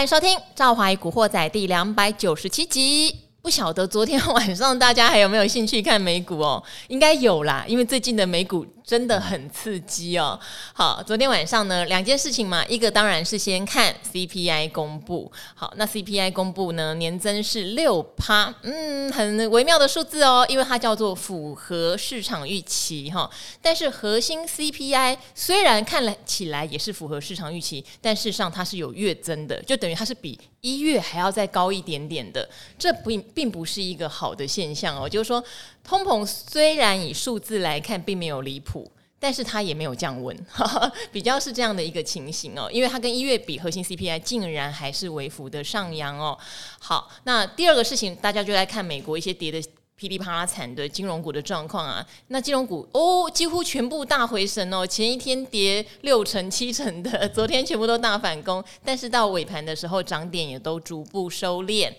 [0.00, 3.14] 欢迎收听《赵怀古惑仔》第两百九十七集。
[3.42, 6.62] 不晓得昨天晚上大家还有没有兴趣看美股哦？
[6.88, 10.36] 应该有啦，因为最近的美股真的很刺激哦。
[10.72, 15.30] 好，昨天晚上呢，两件事情嘛，一个当然是先看 CPI 公布。
[15.54, 23.30] 好，那 CPI 公布呢，年增是六趴，嗯，很微妙的数字哦，因为它叫做符合市场预期哈。
[23.62, 35.08] 但是核心 CPI 虽然看了起来也是符合市场预期，但事实上它是有月增的，就等于它是比一月还要再高一点点的，这并并不是一个好的现象哦。
[35.08, 35.42] 就是说，
[35.90, 40.36] 通膨虽然以数字来看并没有离谱，但是它也没有降温，
[41.10, 42.70] 比较是这样的一个情形哦。
[42.70, 46.38] 因为它跟一月比，核心 CPI 竟然还是微幅的上扬哦。
[46.78, 49.60] 好，那第二个事情，大家就来看美国一些跌的。
[49.96, 61.92] 噼里啪啦惨的金融股的状况啊，那金融股哦，几乎全部大回神哦，前一天跌六成七成的， 昨天全部都大反攻，但是到尾盘的时候涨点也都逐步收敛，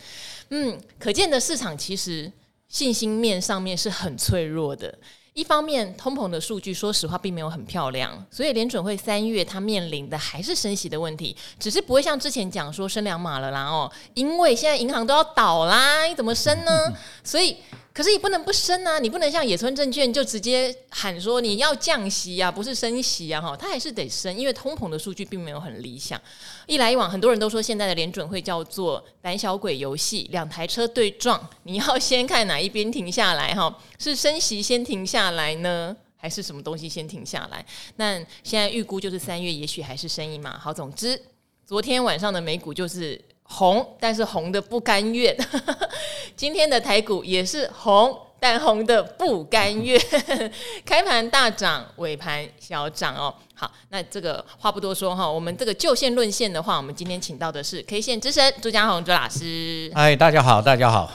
[0.50, 2.32] 嗯，可见的市场其实
[2.72, 4.98] 信心面上面是很脆弱的。
[5.34, 16.92] 一方面，通膨的数据说实话并没有很漂亮，所以联准会三月它面临的还是升息的问题，只是不会像之前讲说升两码了啦哦，因为现在银行都要倒啦，你怎么升呢？
[17.24, 17.58] 所以。
[17.94, 19.00] 可是你不能不升啊！
[19.00, 23.42] 你不能像野村证券就直接喊说你要降息啊，不是升息啊！
[23.42, 26.20] 哈，它还是得升，因为通膨的数据并没有很理想。
[26.68, 33.78] 一来一往，很多人都说现在的联准会叫做胆小鬼游戏，两台车对撞，你要先看哪一边停下来哈？
[34.00, 37.66] 是升息先停下来呢，还是什么东西先停下来？
[37.98, 40.58] 那现在预估就是三月，也许还是升一码。
[40.58, 41.22] 好，总之
[41.66, 43.20] 昨天晚上的美股就是。
[43.52, 45.36] 红，但是红的不甘愿。
[46.38, 50.00] 今天的台股也是红，但红的不甘愿。
[50.86, 53.34] 开盘大涨，尾盘小涨哦。
[53.54, 59.92] 好，那这个话不多说哈，我们这个就线论线的话，我们今天请到的是 K 线之神朱家宏朱老师。
[59.94, 61.12] 哎，大家好，大家好。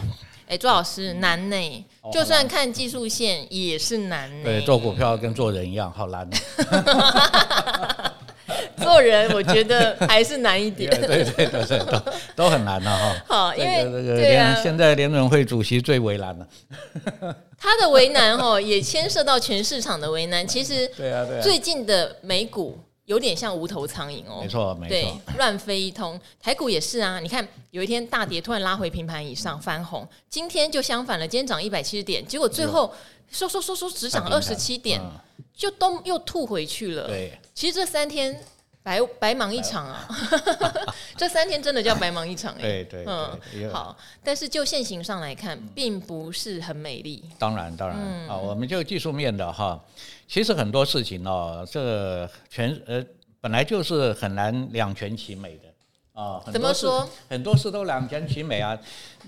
[0.47, 4.45] 哎，朱老师难呢，就算看技术线也是难呢。
[4.45, 6.29] 对，做股票跟做人一样，好难。
[8.77, 12.03] 做人我觉得还是难一点， 对对对对，都
[12.37, 13.17] 都很难的哈。
[13.27, 16.47] 好，因为这个连现在联准会主席最为难了。
[17.59, 20.47] 他的为难哦，也牵涉到全市场的为难。
[20.47, 26.21] 其实，对啊对啊，最近的美股有点像无头苍蝇哦，没错没错，对，乱飞一通。
[26.41, 32.93] 台股也是啊，你看有一天大跌，突然拉回平盘以上翻红，今天就相反了，今天涨一百七十点，结果最后
[33.31, 35.01] 收收收收只涨二十七点，
[35.57, 37.07] 就都又吐回去了。
[37.07, 38.39] 对，其实这三天。
[38.87, 40.07] 白白忙一场啊！
[41.19, 42.61] 这三天真的叫白忙一场哎。
[42.63, 43.97] 对对，嗯，好。
[44.23, 47.25] 但是就现行上来看，并不是很美丽。
[47.37, 47.99] 当然当然
[48.29, 49.83] 啊，我们就技术面的哈，
[50.29, 53.05] 其实很多事情哦，这全呃
[53.41, 55.65] 本来就是很难两全其美的
[56.17, 56.43] 啊。
[56.51, 57.09] 怎么说？
[57.29, 58.77] 很多事都两全其美啊。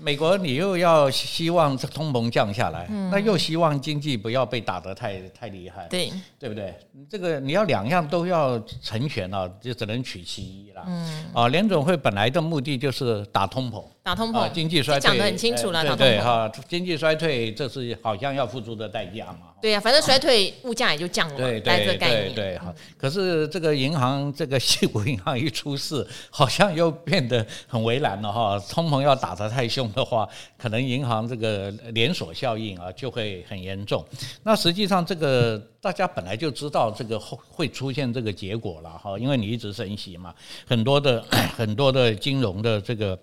[0.01, 6.73] 美国你又要希望这通膨降下来，嗯、那又希望经济不要被打得太太厉害，对对不对？
[7.09, 10.83] 这个你要两样都要成全了，就只能取其一了。
[10.87, 19.48] 嗯啊，联总会本来的目的就是打通膨，打通膨，经济衰退讲得很清楚了，对对哈，经济衰退这是好像要付出的代价嘛。
[19.61, 22.73] 对呀、啊，反正衰退物价也就降了，对对对对对哈。
[22.97, 29.89] 可是这个银行这个西谷银行一出事，好像又变得很为难了哈，通膨要打得太凶。
[29.89, 34.05] 的话，可能银行这个连锁效应啊就会很严重。
[34.43, 40.31] 那实际上，这个大家本来就知道这个会会出现这个结果了哈，因为你一直升息嘛，
[40.67, 41.21] 很多的
[41.57, 43.17] 很多的金融的这个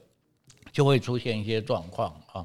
[0.73, 2.45] 就会出现一些状况啊。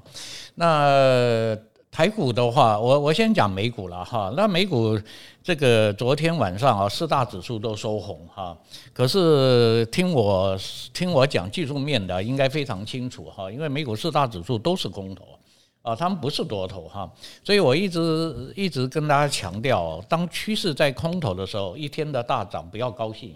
[0.54, 1.58] 那
[1.92, 4.34] 台股的话，我我先讲美股了哈。
[4.38, 4.98] 那美股
[5.44, 8.58] 这个昨天晚上啊，四大指数都收红哈。
[8.94, 10.58] 可是听我
[10.94, 13.52] 听我讲技术面的，应该非常清楚哈。
[13.52, 15.38] 因为美股四大指数都是空头
[15.82, 17.12] 啊，他们不是多头哈。
[17.44, 23.36] 所以我一直一直跟大家强调，当趋势在空头的时候，一天的大涨不要高兴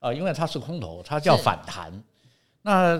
[0.00, 1.92] 啊，因为它是空头，它叫反弹。
[2.62, 2.98] 那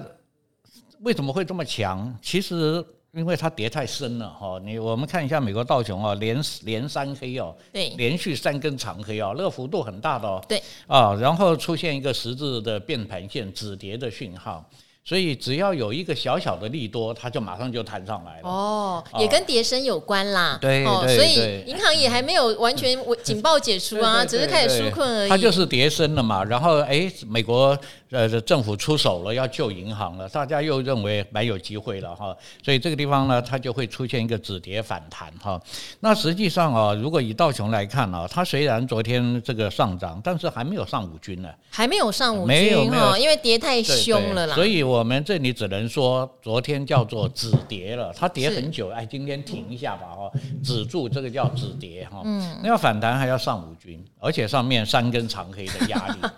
[1.01, 2.15] 为什么会这么强？
[2.21, 2.85] 其实。
[3.15, 14.65] 因为它跌太深了哈，你我们看一下美国道琼啊，连连三黑哦，对，连续三根长黑啊，那个幅度很大的哦，对啊，然后出现一个十字的变盘线止跌的讯号。
[15.05, 18.49] 所以只要有一个小小的利多，它就马上就弹上来了。
[18.49, 20.57] 哦，也跟跌升有关啦。
[20.61, 25.29] 对，哦，所以银行也还没有完全 警报解除啊，只是开始纾困而已。
[25.29, 27.77] 它就是跌升了嘛，然后哎，美国
[28.13, 35.61] 呃政府出手了，要救银行了，大家又认为蛮有机会了哈，所以这个地方呢，它就会出现一个止跌反弹哈。
[36.01, 44.55] 那实际上啊，如果以道琼来看啊，它虽然昨天这个上涨，但是还没有上五均呢，还没有上五均，没有没有，因为跌太凶了啦。
[44.55, 50.31] 所以我们这里只能说，昨天叫做止跌了，它跌很久，哎，今天停一下吧哈，
[50.63, 52.21] 止住这个叫止跌哈。
[52.25, 56.19] 嗯，那要反弹还要上五均，而且上面三根长黑的压力。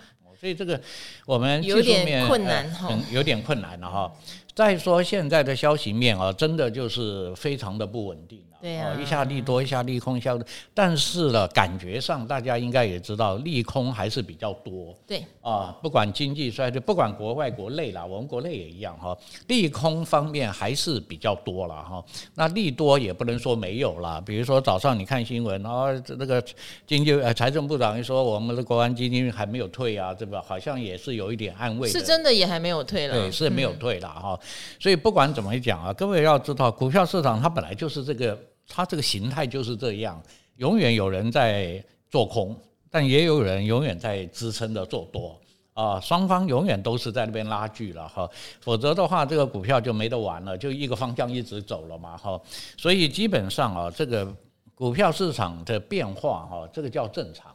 [0.45, 0.79] 所以这个
[1.25, 4.13] 我们技术面有点困难哈，有点困难了哈。
[4.55, 8.41] 再说现在的消息面啊，真的就是非常的不稳定。
[8.63, 10.35] 对啊，一下利多，一下利空，一下，
[10.73, 14.95] 但是呢，感觉上大家应该也知道，利空还是比较多。
[15.07, 19.15] 对啊，不管经济衰退，不管国外国内啦，我们国内也一样哈，
[19.49, 22.03] 利空方面还是比较多了哈。
[22.35, 26.43] 那利多也不能说没有啦，比如说早上你看新闻啊，那个
[26.87, 30.43] 经济呃财政部长一说，我们的国安基金还没有退啊，对吧？
[30.47, 31.87] 好像也是有一点安慰。
[31.87, 33.15] 是真的也还没有退了。
[33.15, 34.41] 对，是没有退了哈。
[34.79, 38.39] 所以不管怎么讲啊，各位要知道，股票市场它本来就是这个。
[38.67, 40.19] 它这个形态就是这样，
[40.57, 42.59] 永远有人在做空，
[42.91, 45.39] 但也有人永远在支撑着做多
[45.75, 48.27] 啊，双方永远都是在那边拉锯了哈，
[48.63, 52.41] 否则的话，这个股票就没得玩了，就一个方向一直走了嘛哈，
[52.79, 54.35] 所以基本上啊，这个
[54.75, 57.53] 股票市场的变化哈，这个叫正常，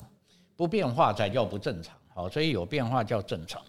[0.55, 3.61] 不变化才叫不正常，好，所以有变化叫正常。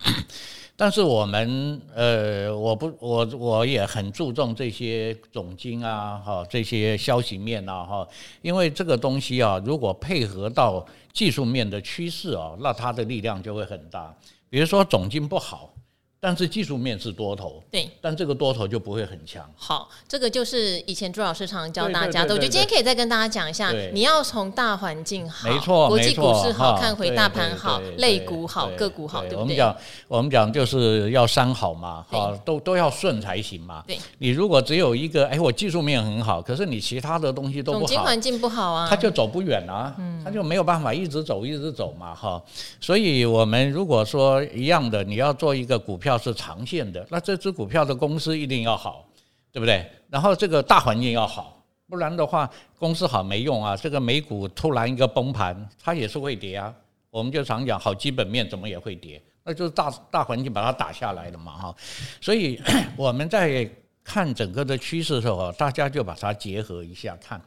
[0.77, 8.09] 但是我们呃，我不我我也很注重这些总经啊，哈，这些消息面啊，哈，
[8.43, 14.13] 因为这个东西啊，如果配合到技术面的趋势啊，那它的力量就会很大。
[14.49, 15.73] 比如说总经不好。
[16.23, 19.43] 但是技术面是多头，对，但这个多头就不会很强。
[19.57, 29.41] 好，这个就是以前朱老师常教大家的，我觉得今天可以再跟大家讲一下，你要从大环境好，没错，国际股市好，看回大盘好，类股好，个股好，对不对？
[29.41, 29.77] 我们讲，
[30.09, 33.83] 我们讲就是要三好嘛，好，都都要顺才行嘛。
[33.87, 42.43] 对，你如果只有一个，哎，我技术面很好，可是你其他的东西都不好，环境不好啊，它就走不远啊，它就没有办法一直走，一直走嘛，哈。
[42.79, 47.07] 所以我们如果说一样的，你要做一个股票要是长线的。
[47.09, 49.07] 那这只股票的公司一定要好，
[49.53, 49.89] 对不对？
[50.11, 53.77] 然后这个大环境要好，不然的话，公司好没用啊。
[53.77, 56.75] 这个美股突然一个崩盘，它也是会跌啊。
[57.11, 61.75] 我们就常讲，好基本面怎么也会跌，那就是大大环境把它打下来了嘛，哈。
[62.21, 62.61] 所以
[62.97, 63.69] 我们在
[64.11, 67.41] 看整个的趋势的时候，大家就把它结合一下看。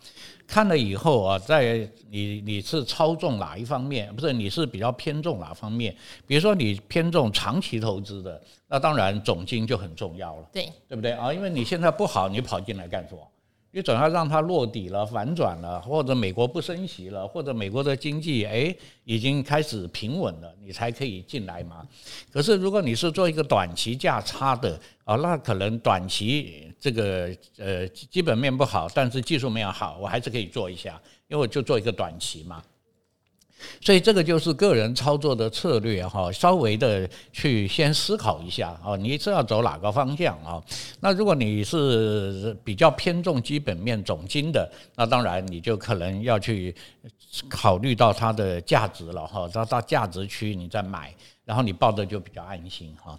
[0.48, 4.16] 看了以后啊，在你你是操纵哪一方面？
[4.16, 5.94] 不是，你是比较偏重哪方面？
[6.26, 11.34] 比如说你偏重长期投资的，那当然总金就很重要了，对对不对啊？
[11.34, 13.20] 因为你现在不好，你跑进来干什么？
[13.76, 21.84] 你总要让它落底了、反转了，或者美国不升息了，或者美国的经济诶已经开始平稳了，你才可以进来嘛。
[22.32, 32.64] 可是如果你是做一个短期价差的啊，那可能短期这个呃基本面不好，但是技术面好，我还是可以做一下，因为我就做一个短期嘛。
[33.82, 40.62] 所以这个就是个人操作的策略哈，稍微的去先思考一下啊，你是要走哪个方向啊？
[41.00, 46.74] 那如果你是比较偏重基本面总经的，那当然你就可能要去
[47.50, 51.14] 考虑到它的价值了哈，到到价值区你再买，
[51.46, 53.18] 然后你抱的就比较安心哈。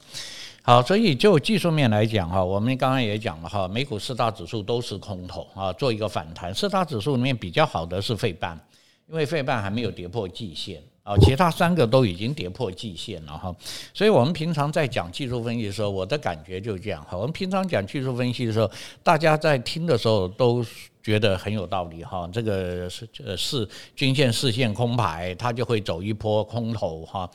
[0.62, 8.58] 好，所以就技术面来讲哈，我们刚刚也讲了哈，美股四大指数都是空头啊，做一个反弹，四大指数里面比较好的是费半。
[9.06, 13.54] 因为费半还没有跌破季线啊，其他三个都已经跌破季线了哈，
[13.92, 17.14] 所以我们平常在讲技术分析的时候，我的感觉就这样哈。
[17.16, 18.70] 我们平常讲技术分析的时候，
[19.02, 20.64] 大家在听的时候都
[21.02, 22.26] 觉得很有道理哈。
[22.32, 27.30] 这个是呃是均线视线空排，它就会走一波空头哈。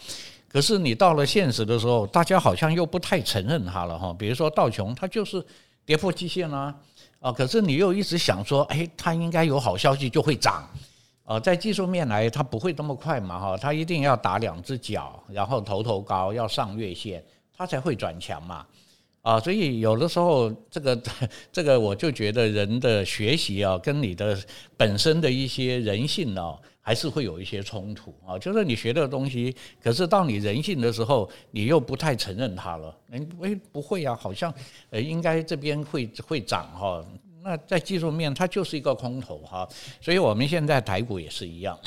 [0.48, 4.12] 可是你到了现实的时候，大家好像又不太承认它了哈。
[4.18, 5.46] 比如说道琼，它就是
[5.86, 6.74] 跌破季线啦
[7.20, 10.68] 啊，可是你又一直想说，哎，它应该有好消息就会涨。
[11.30, 17.24] 呃，在技术面来，它不会那么快嘛，哈，它一定要打两只脚，然后头头高，要上月线，
[17.56, 18.66] 它才会转强嘛，
[19.22, 21.00] 啊，所以有的时候这个
[21.54, 24.36] 这个我就觉得人的学习啊，跟你的
[24.76, 34.52] 本身的一些人性呢，还是会有一些冲突啊，就是你学的东西，可是到你人性的时候，你又不太承认它了，诶，不会啊，好像
[34.90, 37.06] 呃应该这边会会涨哈。
[37.42, 39.68] 那在技术面，它就是一个空头哈，
[40.02, 41.78] 所以我们现在台股也是一样，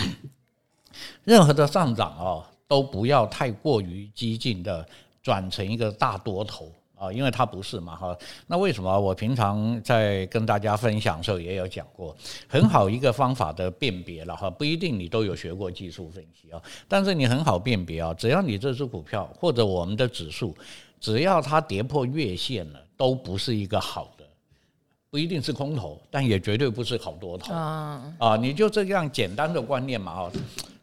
[1.24, 4.86] 任何的上涨哦，都不要太过于激进的
[5.22, 8.16] 转成一个大多头啊，因为它不是嘛哈。
[8.46, 12.16] 那为什么我平常在跟大家分享的时候也有讲过，
[12.48, 20.56] 很好一个方法的辨别了哈，不一定你都有学过技术分析啊，但是你很好辨别啊，只要你这只股票或者我们的指数，
[20.98, 24.21] 只要它跌破月线了，都不是一个好的，
[25.12, 27.52] 不一定是空头，但也绝对不是好多头。
[27.52, 28.00] 啊。
[28.16, 30.32] 啊，你就这样简单的观念嘛哈。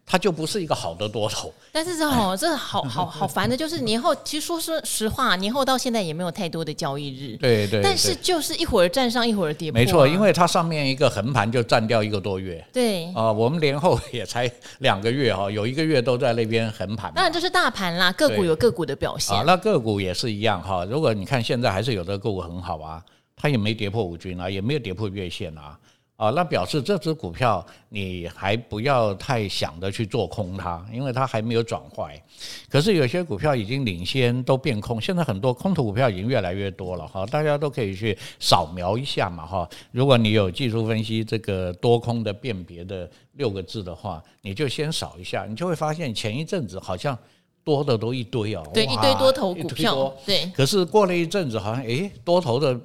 [0.05, 13.05] 它就不是一个好的多头，但是这好，这好好好烦的， 就是年后，其实说说实话，年后到现在也没有太多的交易日，对对，但是就是一会儿站上，一会儿跌破，没错，因为它上面一个横盘就占掉一个多月，对。
[13.13, 19.37] 啊，我们年后也才两个月哈，有一个月都在那边横盘，当然这是大盘啦，个股有个股的表现。
[19.37, 22.99] 啊，那个股也是一样哈，如果你看现在还是有的个股很好啊，
[23.39, 25.79] 它也没跌破五均啊，也没有跌破月线啊。
[26.17, 32.21] 啊，那表示这只股票你还不要太想着去做空它，因为它还没有转坏。
[32.67, 39.69] 可是有些股票已经领先都变空，现在很多空头股票已经越来越多了哈，大家都可以去扫描一下嘛哈。
[39.93, 47.17] 如果你有技术分析这个多空的辨别的六个字的话，你就先扫一下，你就会发现前一阵子好像
[47.63, 50.51] 多的都一堆哦，对，一堆多头股票，对。
[50.53, 52.77] 可是过了一阵子，好像诶，多头的。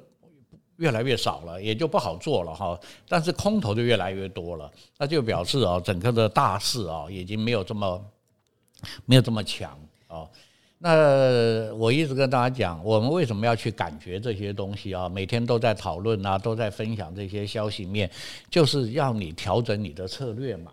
[0.76, 2.78] 越来越少了，也就不好做了哈。
[3.08, 8.04] 但是空头就越来越多了，那就表示啊，整个的大势啊，已经没有这么
[9.06, 9.78] 没有这么强
[10.08, 10.28] 啊。
[10.76, 15.08] 那我一直跟大家讲，我们为什么要去感觉这些东西啊？
[15.08, 18.10] 每天都在讨论啊，都在分享这些消息面，
[18.50, 20.72] 就是要你调整你的策略嘛，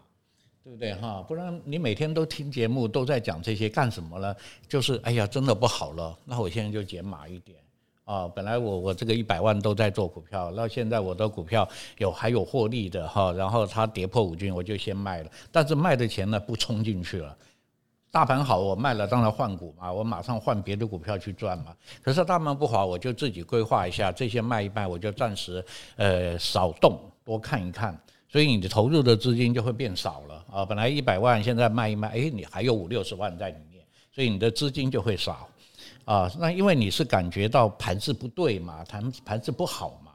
[0.65, 1.23] 对不对哈？
[1.27, 4.35] 不然你每天都听节目，都在讲这些干什么呢？
[4.67, 7.57] 就是哎呀，真的不好了，那我现在就减码一点。
[8.11, 11.65] 啊，本来我我这个一百万都在做股票，那现在我的股票
[11.97, 17.33] 有还有获利的哈，然后它跌破五均我就先卖了，但是卖的钱呢不冲进去了。
[18.11, 21.73] 大盘好我卖了，当然换股嘛，我马上换别的股票去赚嘛。
[22.01, 25.63] 可是大盘不好，我就自己规划一下，这些卖一卖，我就暂时
[25.95, 30.65] 呃少动，多看一看，所以你的投入的资金就会变少了啊。
[30.65, 35.47] 本来一百万，现在卖一卖，哎，你还有五六十万在里面，所以你的资金就会少。
[36.05, 40.11] 啊，那因为你是感觉到盘子不对嘛，盘盘势不好嘛，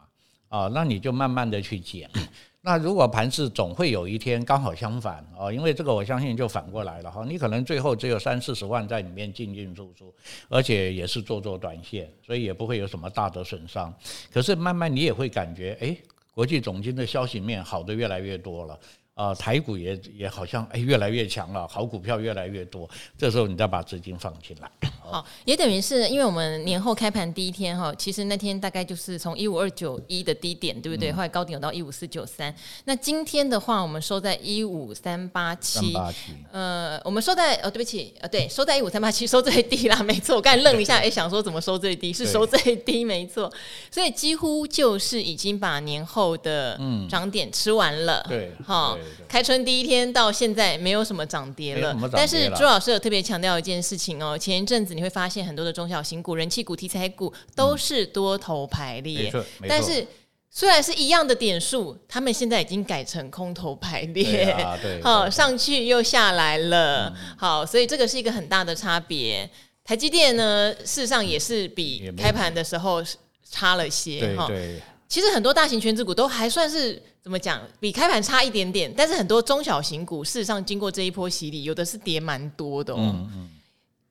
[0.49, 2.11] 啊，那你就慢慢的去减。
[2.63, 10.13] 那如果盘子总会有一天刚好相反啊，因为这个我相信就反过来了哈，你可能最后只有三四十万在里面进进出出，
[10.49, 13.95] 而且也是做做短线，所以也不会有什么大的损伤。
[14.33, 15.97] 可是慢慢你也会感觉，哎，
[16.35, 18.77] 国际总经的消息面好的越来越多了。
[19.17, 24.71] 啊，台股也也好像哎越来越强了，好股票越来越多，这时候你再把资金放进来。
[25.03, 31.11] 好，也等于是因为我们年后开盘第一天哈，其实那天大概就是从一五二九一的低点，对不对？
[31.11, 32.55] 后来高点有到一五四九三。
[32.85, 35.95] 那今天的话，我们收在一五三八七。
[36.53, 40.37] 呃，我们收在哦，对不起，呃，对，收在一五三八七，收最低啦，没错。
[40.37, 42.13] 我刚才愣一下， 哎，想说怎么收最低？
[42.13, 43.51] 是收最低，没错。
[43.91, 48.23] 所以几乎就是已经把年后的涨点吃完了。
[48.29, 48.99] 对，好。
[49.29, 59.33] 开春第一天到现在没有什么涨跌了，但是朱老师有特别强调一件事情哦，前一阵子你会发现很多的中小型股、人气股、题材股都是多头排列，
[59.69, 60.07] 但是
[60.51, 64.57] 虽然是一样的点数，他们现在已经改成空头排列，
[65.03, 69.49] 好，上去又下来了，好，所以这个是一个很大的差别。
[69.85, 73.01] 台积电呢，事实上也是比开盘的时候
[73.49, 74.51] 差了些哈。
[75.09, 83.51] 其实很多大型全职股都还算是怎么讲，比开盘差一点点，但是很多中小型股事实上经过这一波洗礼，有的是跌蛮多的哦，嗯嗯、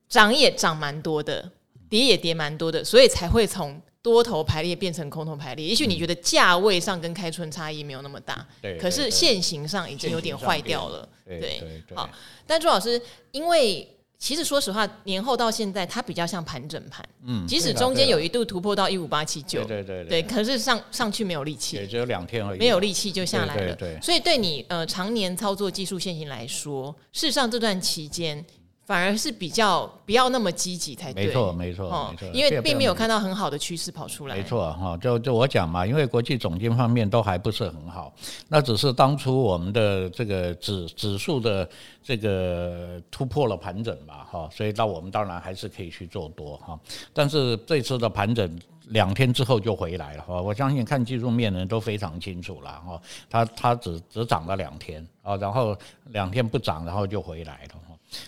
[0.10, 1.50] 涨也涨蛮多的，
[1.90, 5.66] 跌也跌蛮多的，所以才会从多头排列变成空头排列。
[5.66, 12.10] 也许你觉得价位上跟开春差异没有那么大，嗯、可是线型上已经有点坏掉了，对，好，
[12.46, 13.90] 但朱老师因为。
[14.26, 17.08] 其实说实话，年后到现在，它比较像盘整盘。
[17.28, 23.78] 嗯，即使中间有一度突破到一五八七九，对对对，对，可是上上去没有力气，也只有两天而已，没有力气就下来了。
[24.02, 28.44] 所以对你呃常年操作技术线型来说，事实上这段期间。
[28.86, 34.36] 反而是比较不要那么积极才对，没错没错没错，因为并没有看到很好的趋势跑出来。
[34.36, 38.14] 没错哈，就就我讲嘛，因为国际总经方面都还不是很好，
[38.48, 41.68] 那只是当初我们的这个指指数的
[42.04, 46.80] 这个突破了盘整嘛哈，所以那我们当然还是可以去做多哈，
[47.12, 55.76] 但是这次的盘整两天之后就回来了哈，我相信看技术面的人都非常清楚了哈，它它只只涨了两天啊，然后
[56.12, 57.70] 两天不涨，然后就回来了。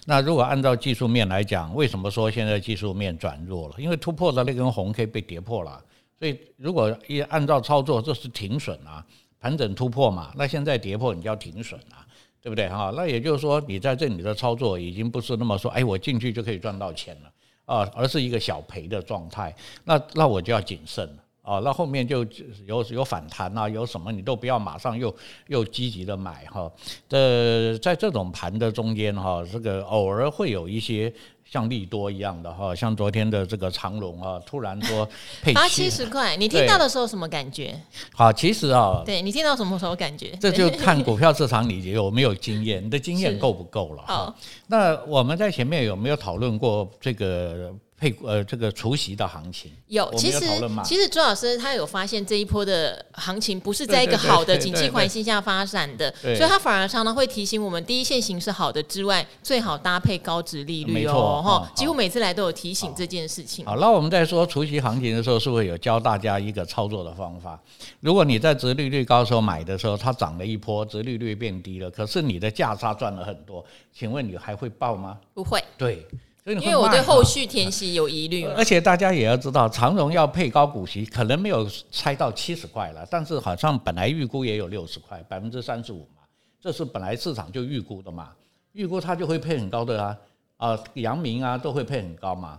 [0.05, 3.75] 那如果按照技术面来讲，为什么说现在技术面转弱了？
[3.77, 5.83] 因为突破的那根红 K 被跌破了，
[6.17, 9.05] 所以如果一按照操作，这是停损啊，
[9.39, 12.05] 盘整突破嘛，那现在跌破你就要停损啊，
[12.41, 12.91] 对不对哈？
[12.95, 17.31] 那也就是说，你在这里的操作已经不是那么说，哎，我进去就可以赚到钱了
[17.65, 21.23] 啊，而是一个小赔的状态，那那我就要谨慎了。
[21.47, 22.25] 哦，那后面就
[22.65, 25.15] 有有反弹啊，有什么你都不要马上又
[25.47, 26.69] 又积极的买哈。
[27.07, 31.11] 这在这种盘的中间哈，这个偶尔会有一些
[31.45, 35.07] 像利多一样的哈，像昨天的这个长龙啊，突然说
[35.41, 37.73] 配八七十块，你听到的时候什么感觉？
[38.13, 40.37] 好，其实啊，对你听到什么时候感觉？
[40.41, 44.35] 这就 看股票市场你有没有经验，你的经验够不够了好。
[44.67, 47.73] 那我们在前面有没有讨论过这个？
[47.99, 50.39] 配呃，这个除夕的行情有，其实
[50.85, 63.65] 其实朱老师他有发现这一波的行情不是在一个好的景气环境下发展的，所以他反而常常会提醒我们，第一线型是好的之外，最好搭配高值利率哦，哈，几乎每次来都有提醒这件事情。
[63.65, 67.59] 好，那我们在说除夕行情的时候，是不是有教大家一个操作的方法？
[67.99, 75.17] 如果你在值利率高时候买的时候，它涨了一波，值利率变低了，可是你的价差赚了很多，请问你还会报吗？
[75.33, 76.05] 不会，对。
[76.53, 86.23] 因为我对后续填息有疑虑，而且大家也要知道，长荣要配高股息，可能没有猜到七十块了，但是好像本来预估也有六十块，百分之三十五嘛，
[86.61, 88.29] 这是本来市场就预估的嘛，
[88.71, 90.17] 预估它就会配很高的啊，
[90.55, 92.57] 啊，阳明啊都会配很高嘛，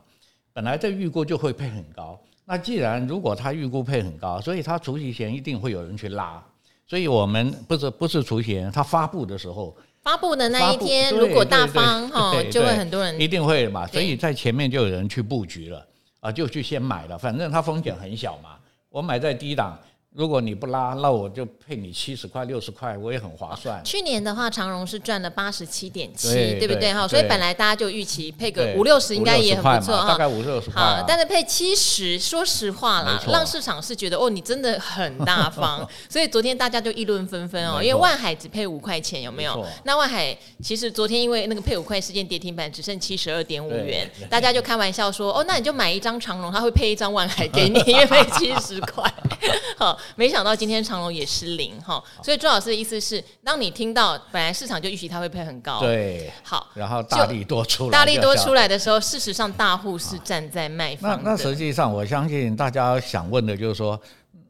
[0.52, 6.44] 本来这预估就会配很高，那既然如果它预估配很高，所以它除息前一定会有人去拉，
[6.86, 9.74] 所以我们不是不是除息前，它发布的时候。
[10.02, 15.86] 发布的那一天，如果大方哈，就会很多人一定会嘛，所以在前面就有人去布局了
[16.20, 18.56] 啊，就去先买了，反正它风险很小嘛，
[18.90, 19.78] 我买在低档。
[20.18, 23.80] 如果你不拉，那我就配你七十块、六十块，我也很划算。
[23.84, 27.06] 去年的话，长荣是赚了八十七点七，对不对哈？
[27.06, 30.82] 所以本来大家就预期配个五六十应该也很不错哈，大概五六十块。
[30.82, 35.88] 好，但是配七十，说实话啦，让市场是觉得哦，你真的很大方。
[36.10, 39.64] 所以昨天大家就议论纷纷哦，因为万海只配五块钱，有没有？
[39.84, 49.08] 那万海其实昨天因为那个配五块事件跌停板，只剩七十二点五元，大家就开玩笑说哦，那你就买一张长荣，他会配一张万海给你，因为配七十块。
[49.78, 49.96] 好。
[50.16, 61.20] 没想到今天长隆也失灵哈，所以朱老师的意思是，当你听到本来市场就预期它会配很高，对，好，然后大力多出来，大力多出来的时候，事实上大户是站在卖方。
[61.22, 64.00] 那那实际上，我相信大家想问的就是说，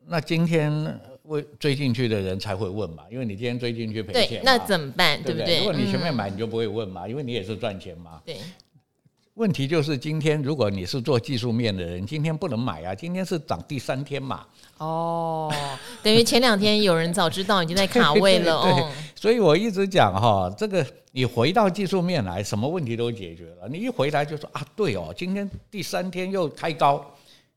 [0.06, 3.02] 那今天为追进去的人才会问嘛？
[3.10, 5.22] 因为你今天追进去赔钱，对，那怎么办？
[5.22, 5.58] 对不对？
[5.58, 8.20] 如果你前面买，你就不会问嘛，因为你也是赚钱嘛。
[8.24, 8.36] 对。
[9.34, 12.92] 问题就是今天，如果你是做技术面的人，今天不能买啊！
[12.92, 14.44] 今天是涨第三天嘛。
[14.78, 15.52] 哦，
[16.02, 23.68] 等于前两天有人早知道已经在卡位了对，对， 对，所以我一直讲哈，这个你回到技术面来，什么问题都解决了。
[23.68, 27.04] 你一回来就说啊，对哦，今天第三天又开高，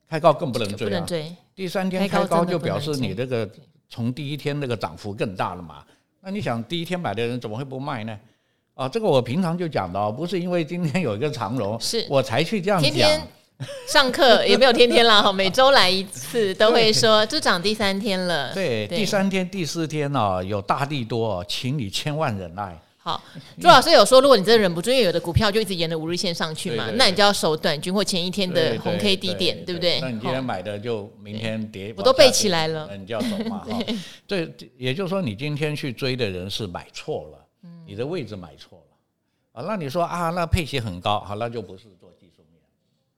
[0.10, 0.90] 开高更不能追啊。
[0.90, 1.36] 不能追。
[1.56, 3.48] 第三天开高就表示你这个
[3.88, 5.84] 从第一天那个涨幅更大了嘛。
[6.22, 8.20] 那你想第一天买的人怎么会不卖呢？
[8.74, 12.92] 啊，这个我平常就讲的哦，不是因为今天有一个长龙，是我才去这样讲。
[12.92, 13.22] 天天
[13.88, 18.54] 上课也没有天天啦，哈，每周来一次都会说，这涨第三天了。
[18.54, 22.80] 对，第三天、第四天哦，有大地多，请你千万忍耐。
[23.04, 23.20] 好，
[23.60, 30.00] 朱老师有说，如果你真的忍不住，因为有的股票就一直沿着五日线上去嘛，那你就要守短均或前一天的红 K 低点，对不对？
[30.02, 33.66] 那你今天买的就明天跌，我都背起来了，你就要走嘛。
[34.28, 37.38] 对，也就是说，你今天去追的人是买错了。
[37.88, 39.66] 你的位置买错了啊？
[39.68, 41.86] 那你说啊，那配息很高，好，那就不是。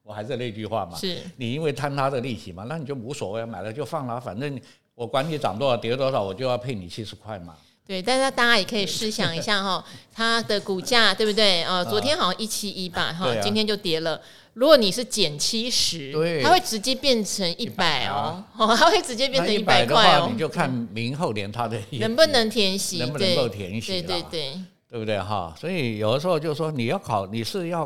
[0.04, 4.60] 我还是那句话嘛，是你因为贪他的利息嘛，那你就无所谓，买了就放了，反正
[4.94, 7.56] 我管你涨多少跌多少，我就要配你七十块嘛。
[7.86, 11.64] 对，但是大家也可以试想一下哈， 它的股价对不对？
[11.64, 14.20] 呃，昨天好像一七一吧，哈，今天就跌了。
[14.54, 16.12] 如果你是减七十，
[16.42, 20.28] 它会直接变成一百哦，它会直接变成一百块哦。
[20.32, 25.54] 你就看明后年它的能不能填息，能不能够填息，对对对，对不对哈？
[25.58, 27.84] 所以有的时候就是说你要考，你是要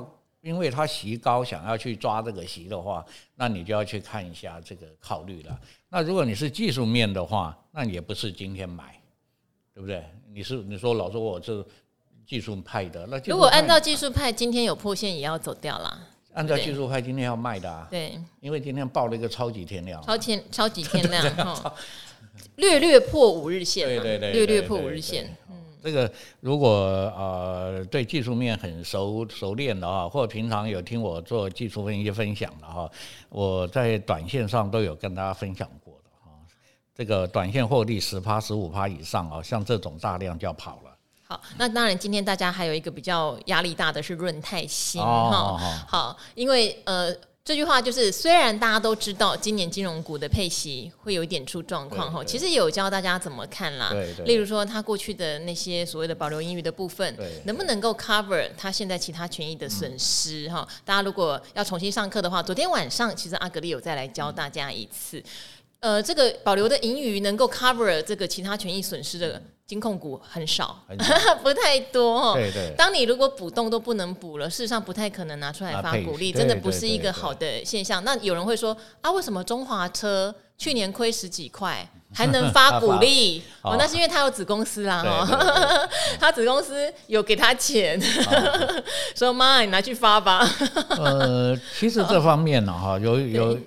[0.49, 5.61] 因为它席高，想要去抓这个席的话，那你就要去看一下这个考虑了。
[5.91, 8.99] 那如果你是技术面的话，那也不是今天买，
[9.75, 10.03] 对不对？
[10.33, 11.63] 你是你说老说我是
[12.27, 16.09] 技术派的，那如果按照技术派，今天有破线也要走掉了。
[16.33, 21.75] 按照技术派，今天要卖的啊，对，因为今天爆了一个超级天量，超天超级天量 哈，
[22.57, 25.37] 略略破五日线，对对对，略略破五日线。
[25.79, 32.91] 嗯，这个如果呃对技术面很熟熟练的哈，或者平常有听我做技术分析分享的哈，
[33.29, 36.31] 我在短线上都有跟大家分享过的哈，
[36.95, 40.95] 这个短线获利十趴十五趴以上啊，像这种大量就要跑了。
[41.31, 45.09] 好，那当然，今天大家还有一个比较压力大的是润泰新哈。
[45.09, 47.15] 哦、好，因为呃，
[47.49, 53.89] 这句话就是，虽然大家都知道今年金融股的配息会有一点出状况哈，其实也有教大家怎么看啦。
[53.91, 54.27] 对对。
[54.27, 60.69] 例如说，他过去的那些所谓的保留盈余的部分，能不能够 cover 他现在其他权益的损失哈？
[60.85, 65.23] 大家如果要重新上课的话，昨天晚上其实阿格力有再来教大家一次。
[65.81, 69.43] 呃，这个保留的盈余能够 cover 这个其他权益损失的。
[69.69, 72.33] 金控股很少，很少 不太多哈。
[72.33, 72.75] 对对。
[72.75, 78.03] 当你如果补洞都不能补了，事实上不太可能拿出来发股利，真的不是一个好的现象。
[78.03, 83.43] 那有人会说啊，为什么中华车去年亏十几块还能发股利？
[83.61, 85.87] 哦，那是因为他有子公司啦，哈，
[86.19, 88.01] 他子公司有给他钱，
[89.15, 90.49] 说妈，你拿去发吧。
[90.97, 93.59] 呃，其实这方面呢，哈，有有。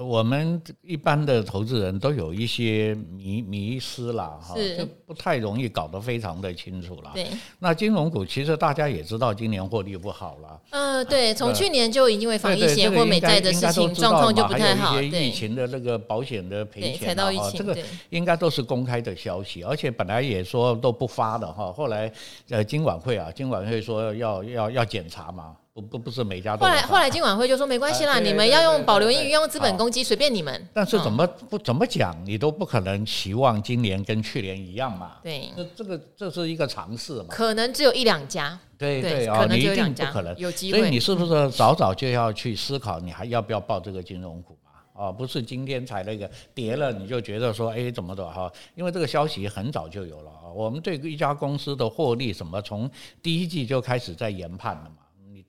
[0.00, 7.10] 我们一般的投资人都有一些迷迷失了哈，就不太容易搞得非常的清楚了。
[7.14, 7.26] 对，
[7.58, 10.60] 那金融股其实大家也知道，今年获利不好了。
[10.70, 17.76] 呃，对，从去年就因为防疫险或美债的事情状况就不太好，还有一些疫情的那个保险的赔钱啊，这个
[18.10, 22.10] 应该都是公开的消息，而且本来也说都不发的哈，后来
[22.50, 25.56] 呃金管会啊，金管会说要要要检查嘛。
[25.80, 26.66] 不不是每家都。
[26.66, 30.68] 后来后来金管会就说没关系啦，你们要用保留盈余，用资本公积，随便你们。
[30.72, 35.16] 但是怎么不怎么讲，你都不可能期望今年跟去年一样嘛。
[35.22, 35.48] 对。
[35.56, 37.26] 这这个这是一个尝试嘛。
[37.30, 38.58] 可能只有一两家。
[38.76, 40.36] 对对啊，你一定不可能。
[40.38, 40.78] 有机会。
[40.78, 45.04] 所以你是不是早早就要去思考，你还要不要报这个金融股嘛？
[45.06, 48.50] 啊，不是今天才那个跌了，你就觉得说，哎，怎么的哈？
[48.76, 50.46] 因为这个消息很早就有了啊。
[50.54, 52.88] 我们对一家公司的获利什么，从
[53.22, 54.96] 第一季就开始在研判了嘛。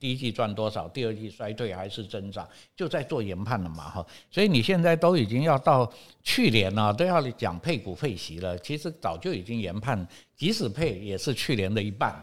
[0.00, 4.06] 第一季赚多少，第二季衰退还是增长，就在做研判了嘛哈。
[4.30, 8.58] 所以你现在都已经要到去年了，都要讲配股配息了。
[8.60, 12.18] 其实早就已经研判，即使配也是去年的一半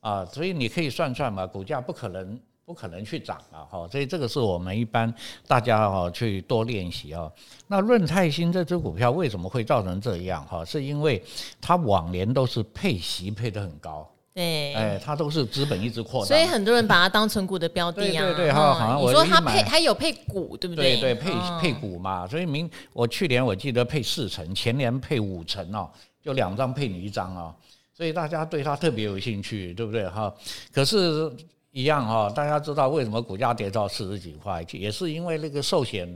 [0.00, 0.24] 啊。
[0.26, 3.86] 所以你可以算算嘛，股价不可能不可能去涨啊哈。
[3.86, 5.14] 所以这个是我们一般
[5.46, 7.30] 大家哈去多练习啊。
[7.68, 10.64] 那润泰新这只股票为什么会造成这样哈？
[10.64, 11.22] 是因为
[11.60, 14.10] 它往年都是配息配得很高。
[14.32, 18.24] 对，哎，它都是资本一直扩大，所以很多人把它当成股的标的啊。
[18.26, 21.00] 对对哈，好像我你说它配，它有配股，对不对？
[21.00, 22.26] 对对，配配股嘛。
[22.26, 25.90] 所以明我去年我记得配四成，前年配五成哦，
[26.22, 27.54] 就两张配你一张哦。
[27.92, 30.32] 所以大家对它特别有兴趣，对不对哈？
[30.72, 31.30] 可是，
[31.72, 36.08] 一样哈，大家知道为什么股价跌到四十几块，也是因为那个寿险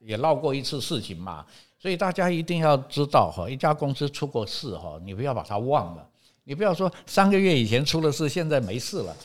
[0.00, 1.44] 也闹过一次事情嘛。
[1.78, 6.08] 所以大家一定要知道哈，一家公司出过事哈，你不要把它忘了。
[6.44, 9.16] 你不要说三个月以前出了事，现在没事了，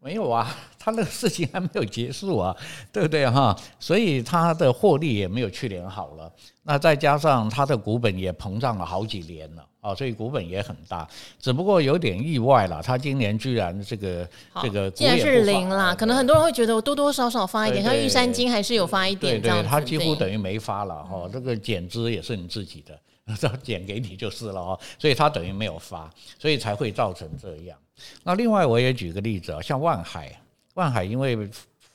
[0.00, 2.56] 没有啊，他那个事情还没有结束啊，
[2.92, 3.56] 对不对哈？
[3.78, 6.32] 所以他的获利也没有去年好了。
[6.62, 11.08] 那再加上他的股本也膨胀了好几年了啊，所以股本也很大。
[11.40, 14.28] 只不过有点意外了，他今年居然这个
[14.62, 19.68] 这个既然是零啦，可能很多人会觉得我多多少少发一点，像玉山金还是有发一点这样子。
[19.68, 22.96] 他几乎等于没发了哈，这个减资也是你自己的。
[23.36, 27.78] 这减给你就是了哦，所以他等于没有发，所以才会造成这样。
[28.22, 30.40] 那另外我也举个例子啊，像万海，
[30.74, 31.48] 万海因为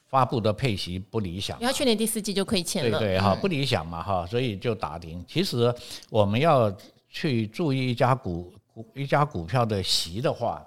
[0.08, 5.24] 发布的配息不理想，因为去年第四季就亏钱了，对对哈，不理想嘛哈，所以就打停。
[5.28, 5.74] 其实
[6.10, 6.76] 我们要
[7.10, 10.65] 去注意一家股股一家股票的息的话，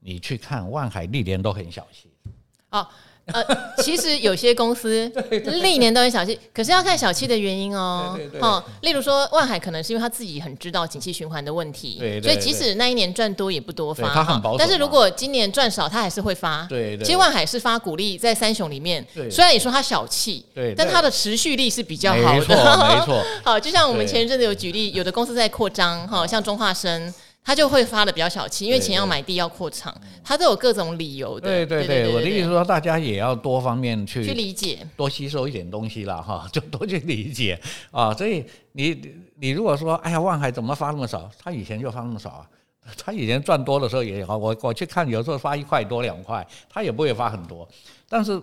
[0.00, 2.10] 你去看万海历年都很小心。
[2.70, 2.86] 哦。
[3.32, 3.42] 呃，
[3.78, 5.10] 其实有些公司
[5.62, 8.12] 历年都很小气，可是要看小气的原因哦。
[8.14, 8.40] 对对对。
[8.40, 14.12] 哦，例如说万海可能是因为他自己很知道景气循环的问题，对对对，所以即使那一年赚多也不多发。
[14.12, 14.58] 他很保守。
[14.58, 16.66] 但是如果今年赚少，他还是会发。
[16.68, 17.04] 对对。
[17.04, 20.44] 其实万海是发股利在三雄里面，虽然你说他小气，
[20.76, 22.38] 但他的持续力是比较好的。
[22.38, 23.24] 没错，没错。
[23.42, 27.12] 好，就像我们前一阵子有举例，有的公司在扩张，哈，像中化生。
[27.44, 31.46] 他就会发的比较小气，因为钱要买地要扩厂，他都有各种理由的。
[31.46, 38.14] 对对对，我的意思说，大家也要多方面去去理解，多吸收一点东西了哈， 就多去理解啊。
[38.14, 38.98] 所以你
[39.36, 41.30] 你如果说，哎呀，万海怎么发那么少？
[41.38, 42.48] 他以前就发那么少啊，
[42.96, 47.68] 他以前赚多的时候也好，我我去看，有时候发一块多两块，他也不会发很多。
[48.08, 48.40] 但是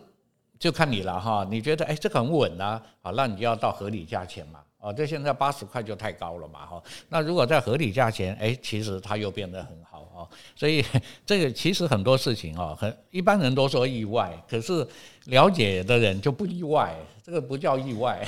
[0.59, 4.59] 就看你了哈，你觉得哎这个很稳啊，好，那你就要到合理价钱嘛。
[4.81, 6.83] 哦，这现在八十块就太高了嘛，哈。
[7.07, 10.27] 那如果在合理价钱，哎，其实它又变得很好哦。
[10.55, 10.83] 所以
[11.25, 14.85] 这个其实很多事情哦，很一般人都说意外，可是
[15.25, 18.27] 了解的人就不意外，这个不叫意外，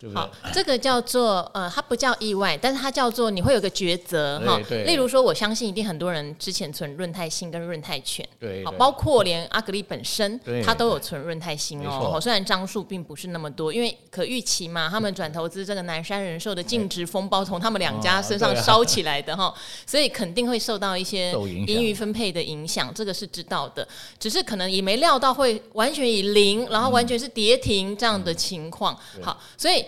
[0.00, 0.14] 对不对？
[0.14, 4.60] 好，这个叫做呃，它不叫意外，但是它叫做你会有个抉择哈。
[4.84, 12.18] 例如说，我相信一定很多人之前存润泰新跟润泰全，对，好，包括连阿格力本身，他都有存润泰新哦。
[12.20, 19.54] 虽然张数并不是那么多，因为可预期嘛，他们转投资这个南山人寿的净值风暴从他们两家身上烧起来的哈，
[19.86, 23.86] 所以肯定会受到一些盈余分配的影响，这个是知道的。
[24.18, 28.32] 只是可能也没料到会完全以零，然后完全是跌停这样的。
[28.42, 28.98] 情况。
[29.22, 29.84] 好，所以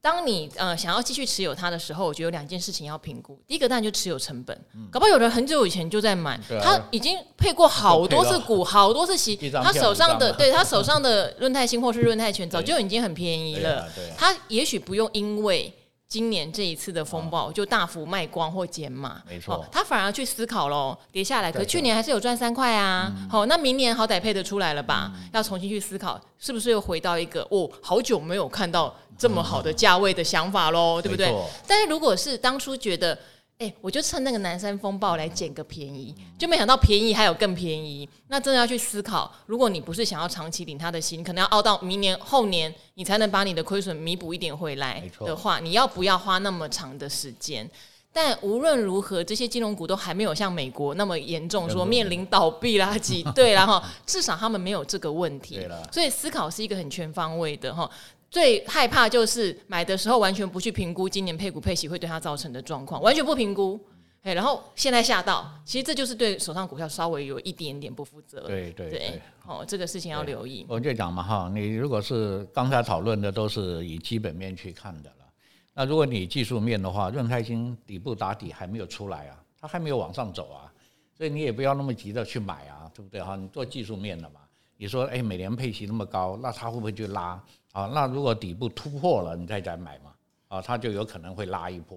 [0.00, 3.38] 当你呃想要继续持有它的时候，我觉得有两件事情要评估。
[3.46, 4.56] 第一个当然就持有成本，
[4.90, 15.74] 搞不好有人很久以前就在买，他已经配过好多次股，好多次息，他手上的对他手上的润泰新或是润泰全 早就已经很便宜了，他也许不用因为。
[16.08, 25.12] 今年这一次的风暴就大幅卖光或减码，没错，他反而去思考喽，跌下来，可去年还是有赚三块啊，好，那明年好歹配得出来了吧？
[25.34, 31.30] 要重新去思考，是不是又回到一个哦，好久没有看到这么好的价位的想法喽，对不对？
[31.66, 33.18] 但是如果是当初觉得。
[33.60, 38.08] 哎、欸，我就趁那个南山风暴来捡个便宜，就没想到便宜还有更便宜。
[38.28, 47.68] 那真的要去思考，如果你不是想要长期领他的息，你可能要熬到明年后年，你才能把你的亏损弥补一点回来的话，你要不要花那么长的时间？
[48.12, 55.60] 但无论如何，这些金融股都还没有像美国那么严重，说面临倒闭啦、挤兑啦哈，至少他们没有这个问题。
[55.92, 57.90] 所以思考是一个很全方位的哈。
[58.30, 63.80] 最害怕就是买的时候完全不去评估今年配股配息会对它造成的状况，完全不评估，
[64.22, 68.40] 哎，然后现在吓到，其实这就是对手上股票稍微有一点点不负责。
[68.46, 70.66] 对对对，哦，这个事情要留意。
[70.68, 75.24] 我就讲嘛哈，你如果是刚才讨论的都是以基本面去看的了，
[75.72, 80.70] 那如果你技术面的话，润泰新底部打底还没有出来啊，它还没有往上走啊，
[81.16, 83.36] 所以你也不要那么急着去买啊，对不对哈？
[83.36, 84.40] 你做技术面的嘛，
[84.76, 87.42] 你说哎，每年配息那么高，那它会不会去拉？
[87.78, 90.10] 啊，那如果底部突破了，你再再买嘛，
[90.48, 91.96] 啊，它就有可能会拉一波。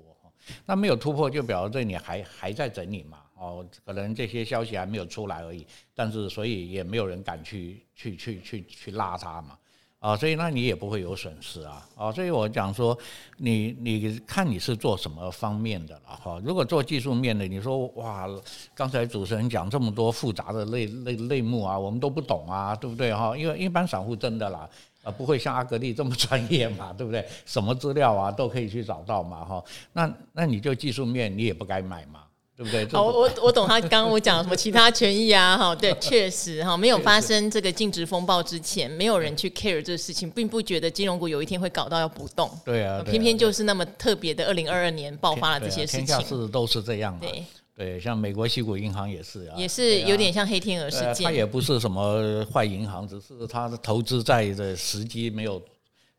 [0.63, 5.65] 那没有突破，就表示这你还还在整理嘛，哦，可能这些消息还没有出来而已。
[5.96, 9.58] 但是所以也没有人敢去去去去去拉它嘛，
[10.00, 12.96] 啊，所以那你也不会有损失啊，啊，所以我讲说，
[13.38, 16.41] 你你看你是做什么方面的了哈？
[16.44, 18.28] 如果做技术面的，你说哇，
[18.76, 23.36] 刚才主持人讲这么多复杂的类类类目啊，我们都不懂啊，对不对哈？
[23.38, 24.70] 因为一般散户真的啦。
[25.03, 27.25] 啊，不会像阿格力这么 专业嘛，对不对？
[27.45, 29.63] 什么资料啊都可以去找到嘛，哈。
[29.93, 32.21] 那那你就技术面，你也不该买嘛，
[32.55, 32.87] 对不对？
[32.89, 42.49] 好，我我懂他刚刚我讲什么其他权益啊，哈，对，确实哈，没有发生这个净值风暴之前，没有人去 care 这个事情，并不觉得金融股有一天会搞到要不动。
[42.63, 46.05] 对啊，偏偏就是那么特别的，二零二二年爆发了这些事情。
[46.05, 47.27] 天下事都是这样的。
[47.27, 47.43] 对。
[47.82, 51.26] 对，像美国西谷银行也是啊，也是有点像黑天鹅事件。
[51.26, 55.60] 它也不是什么坏银行，只是它的投资在的时机没有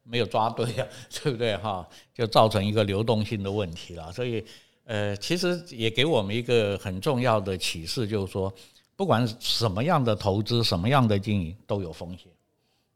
[0.02, 0.88] 没有抓对啊，
[1.22, 1.88] 对不对哈？
[2.12, 4.10] 就造成一个流动性的问题了。
[4.10, 4.44] 所以，
[4.86, 8.52] 呃，其实也给我们一个很重要的启示，就是说，
[8.96, 12.26] 不管什么样的投资，什么样的经营，都有风险，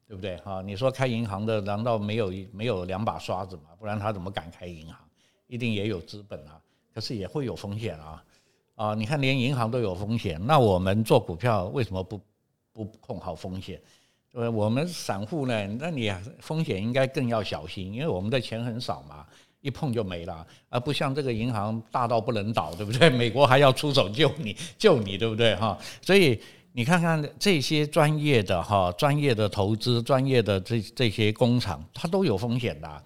[0.09, 0.61] 对不对哈？
[0.61, 3.69] 你说开银行的难道没有没有两把刷子吗？
[3.79, 4.97] 不然他怎么敢开银行？
[5.47, 6.59] 一定也有资本啊，
[6.93, 8.21] 可是也会有风险啊。
[8.77, 12.21] 啊，你看，连银行都有风险，那我们做股票为什么不
[12.71, 13.81] 不控好风险？
[14.33, 15.67] 呃，我们散户呢？
[15.79, 19.25] 那你风险应该更要小心，因为我们的钱很少嘛，
[19.61, 23.09] 一碰就没了，而不像这个银行大到不能倒，对不对？
[23.17, 25.55] 美国还要出手救你，救你，对不对？
[25.55, 26.39] 哈，所以
[26.73, 33.03] 你看看这些专业的哈，专业的投资，专业的这这些工厂，它都有风险的。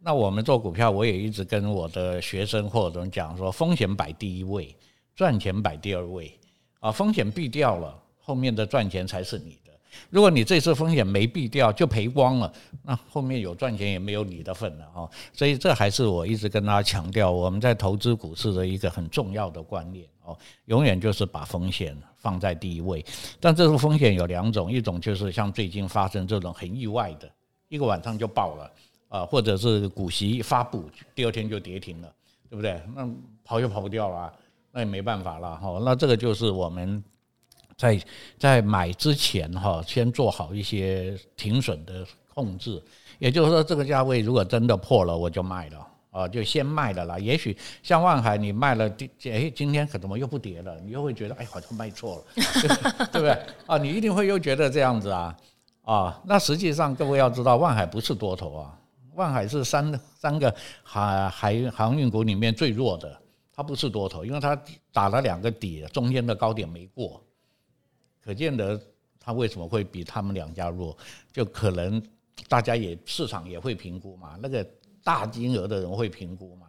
[0.00, 4.76] 那我们做股票，我也一直跟我的学生或者讲说，风险摆第一位。
[5.14, 6.32] 赚钱摆第二位，
[6.80, 9.72] 啊，风险避掉了，后面的赚钱才是你的。
[10.10, 15.08] 如果你这次风险没避掉，就赔光了，那后面有赚钱也没有你的份了啊。
[15.32, 23.04] 所以这还是我一直跟大家强调，我们在投资股市的一个很重要的观念哦，永远就是把风险放在第一位。
[23.38, 27.30] 但这种风险有两种，一种就是像最近发生这种很意外的，
[27.68, 28.72] 一个晚上就爆了
[29.08, 32.12] 啊，或者是股息发布第二天就跌停了，
[32.50, 32.82] 对不对？
[32.96, 33.08] 那
[33.44, 34.34] 跑又跑不掉了。
[34.74, 37.00] 那也没办法了哈，那这个就是我们
[37.76, 38.00] 在
[38.36, 42.82] 在买之前哈，先做好一些停损的控制。
[43.20, 47.16] 也就是说，这个价位如果真的破了，我就卖了啊，就先卖了啦。
[47.16, 48.90] 也许像万海，你卖了，
[49.30, 50.76] 哎，今天可怎么又不跌了？
[50.80, 52.24] 你又会觉得，哎，好像卖错了，
[53.12, 53.30] 对不对？
[53.66, 55.36] 啊，你一定会又觉得这样子啊
[55.82, 56.20] 啊。
[56.26, 58.76] 那实际上，各位要知道，万海不是多头啊，
[59.14, 63.20] 万海是三三个海海航运股里面最弱的。
[63.54, 64.60] 它不是多头，因为它
[64.92, 67.22] 打了两个底，中间的高点没过，
[68.20, 68.80] 可见得
[69.20, 70.96] 它为什么会比他们两家弱，
[71.32, 72.02] 就可能
[72.48, 74.66] 大家也市场也会评估嘛，那个
[75.02, 76.66] 大金额的人会评估嘛。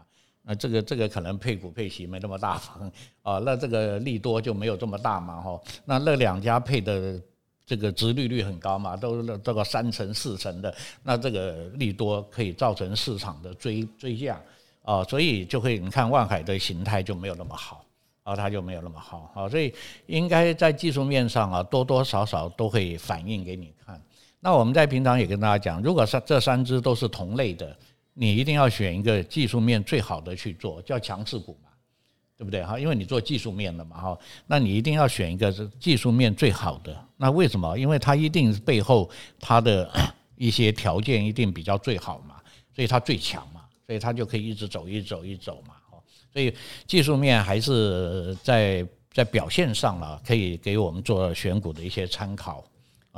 [0.48, 2.92] 那这个这个可能配股配息没那么大方
[3.24, 5.60] 啊，那这个利多就没有这么大嘛哈。
[5.86, 7.20] 那那两家配的
[7.66, 10.72] 这个殖利率很高嘛，都这个三成四成的，
[11.02, 14.40] 那这个利多可以造成市场的追追价
[14.86, 17.84] 啊，所以就会你看万海的形态就没有那么好
[18.24, 19.74] 啊，它就没有那么好啊，所以
[20.06, 24.02] 应该在技术面上啊，多多少少都会反映给你看。
[24.40, 27.76] 那我们在平常也跟大家讲，如果是这三只都是同类的。
[28.18, 31.70] 你一定要选一个技术面最好的去做，叫强势股嘛，
[32.38, 32.80] 对不对哈？
[32.80, 34.18] 因为你做技术面的嘛哈，
[34.48, 36.98] 那你一定要选一个是技术面最好的。
[37.18, 37.78] 那为什么？
[37.78, 39.92] 因为它一定背后它的
[40.38, 42.36] 一些条件一定比较最好嘛，
[42.74, 45.76] 所以它最强嘛，所以它就可以一直走，一走，一走嘛。
[45.92, 46.02] 哦
[46.34, 46.54] 所以
[46.86, 52.62] 技术面还是在在表现上了，可以给我们做选股的一些参考。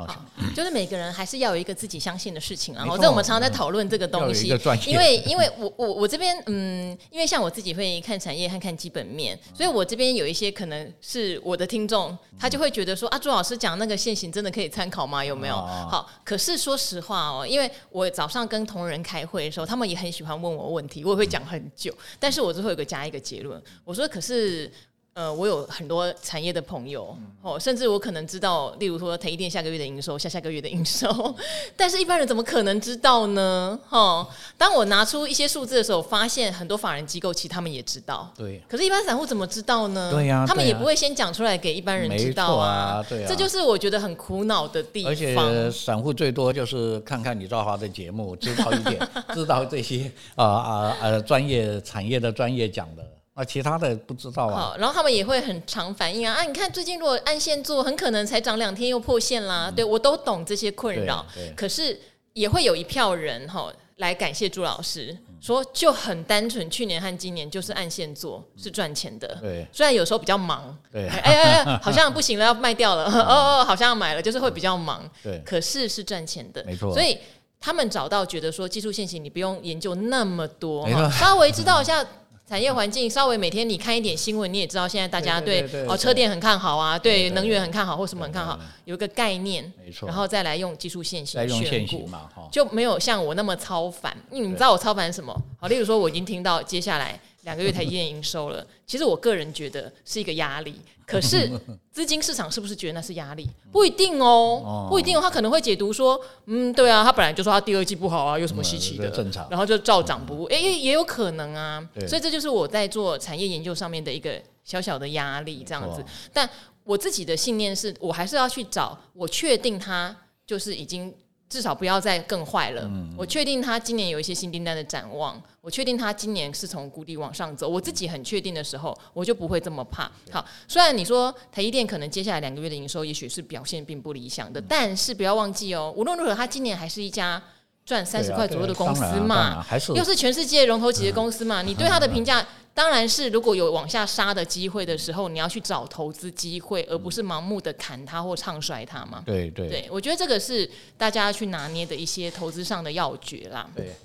[0.06, 0.24] 好，
[0.56, 4.48] 就是每个人还是要有一个自己相信的事情，然后这我们常常在讨论这个东西。
[4.86, 15.26] 因为，因为我我我这边，嗯，因为像我自己会看产业和看基本面，所以我这边有一些可能是我的听众，他就会觉得说啊，朱老师讲那个现行真的可以参考吗？
[15.26, 15.56] 有没有？
[15.56, 24.72] 好，可是说实话哦，因为我早上跟同仁开会的时候，他们也很喜欢问我问题，我也会讲很久，但是我最后有个加一个结论，我说可是。
[25.18, 31.36] 呃，我有很多产业的朋友，哦，甚至我可能知道，例如说台积电下个月的营收，下下个月的营收，
[31.76, 33.80] 但是一般人怎么可能知道呢？
[33.90, 34.28] 哦，
[34.60, 40.12] 当我拿出一些数字的时候，发现很多法人机构其实他们也知道，对，可是，一般散户怎么知道呢？
[40.14, 45.12] 对呀，他们也不会先讲出来给一般人知道啊，对啊，这就是我觉得很苦恼的地方。
[45.12, 49.00] 而且散户最多就是看看李兆华的节目，知道一点，
[49.34, 53.04] 知道这些啊啊呃专业产业的专业讲的。
[53.38, 54.60] 啊，其他的不知道啊。
[54.60, 56.44] 好，然后他们也会很常反映啊啊！
[56.44, 59.68] 你看最近如果按线做，很可能才涨两天又破线啦。
[59.70, 61.24] 嗯、对我都懂这些困扰，
[61.56, 62.00] 可是
[62.34, 69.38] 也会有一票人哈来感谢朱老师，说就很单纯，去年和今年就是按线做是赚钱的。
[69.40, 75.08] 对，虽然有时候比较忙，对，哎哎哎， 好像不行了，要卖掉了，哦哦，好像要买了，就是会比较忙。
[75.22, 76.92] 对，可是是赚钱的，没错。
[76.92, 77.16] 所以
[77.60, 82.04] 他们找到觉得说技术线型你不用研究那么多，稍微知道一下。
[82.48, 94.16] 产业环境稍微每天你看一点新闻，你也知道现在大家对哦车电很看好啊，对能源很看好或什么很看好，有一个概念，没错，然后再来用技术线型选股嘛，就没有像我那么超凡。
[94.32, 95.36] 因为你知道我超凡什么？
[95.60, 97.20] 好，例如说我已经听到接下来。
[97.48, 100.76] 两个月台积电营收了，其实我个人觉得是一个压力。
[101.06, 101.50] 可是
[101.94, 103.48] 资金市场是不是觉得那是压力？
[103.72, 105.22] 不一定哦，不一定哦。
[105.22, 109.10] 他可能会解读说，嗯，对啊，他本来就说他第二季不好啊，有什么稀奇的？
[109.12, 109.48] 正常。
[109.50, 111.82] 然后就照涨不误，哎，也有可能啊。
[112.06, 116.04] 所以这就是我在做产业研究上面的一个小小的压力，这样子。
[116.34, 116.50] 但
[116.84, 120.14] 我自己的信念是我还是要去找，我确定他
[120.46, 121.16] 就是已经。
[121.50, 122.82] 至少不要再更坏了。
[122.86, 127.68] 嗯、我确定他今年有一些新订单的展望，我确定他今年是从谷底往上走。
[127.68, 130.12] 我自己很确定的时候，我就不会这么怕。
[130.30, 137.42] 好，虽然你说台积电可能接下来两个月的营收也许是表现并不理想的，嗯、但是不要忘记哦，无论如何，他今年还是一家
[137.86, 142.46] 赚三十块左右的公司嘛，又是全世界龙头级的公司嘛，嗯、你对他的评价。
[142.78, 149.24] 当然是，如果有往下杀的机会的时候，你要去找投资机会，而不是盲目的砍它或唱衰它嘛。
[149.26, 153.68] 对对对，我觉得这个是大家去拿捏的一些投资上的要诀啦。
[153.76, 153.96] 对，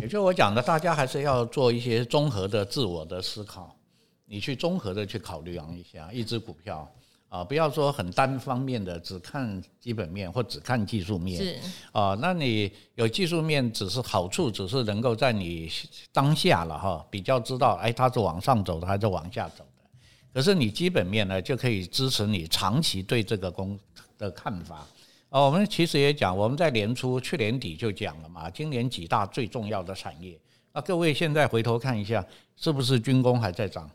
[0.00, 3.76] 也就我讲的，大家还是要做一些综合的自我的思考，
[4.24, 6.90] 你去综合的去考虑一下一只股票。
[7.28, 11.56] 啊，不要说很单方面的只看基本面或只看技术面，是
[11.92, 15.70] 啊，那你有技术面只是好处，只是能够在你
[16.10, 19.84] 当下了哈，比较知道哎，它是往上走的还是往下走的。
[20.32, 23.78] 可是你基本面呢，就可以支持你长期对这个公
[24.16, 24.86] 的看法。
[25.28, 30.38] 啊，我们其实也讲，我们在年初去年底就讲了嘛，今年几大最重要的产业。
[30.72, 32.24] 那各位现在回头看一下，
[32.56, 33.90] 是不是军工还在涨？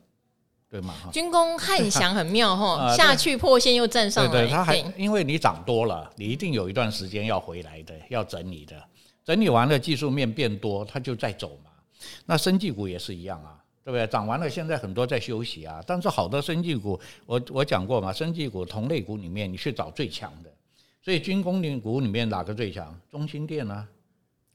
[0.74, 0.96] 对嘛？
[1.12, 4.32] 军工汉翔很妙哈， 下去破线又站上来。
[4.32, 8.76] 对对，他还因为你涨多了，你一定有一段时间要回来的，要整理的。
[9.24, 11.70] 整理完了，技术面变多，它就再走嘛。
[12.26, 13.56] 那生技股也是一样啊，
[13.86, 14.08] 对不对？
[14.08, 15.80] 涨完了，现在很多在休息啊。
[15.86, 20.50] 但是好的生技股，我我讲过嘛，生技股同类股里面，你去找最强的。
[21.04, 23.00] 所以军工股里面哪个最强？
[23.12, 23.88] 中心电啊。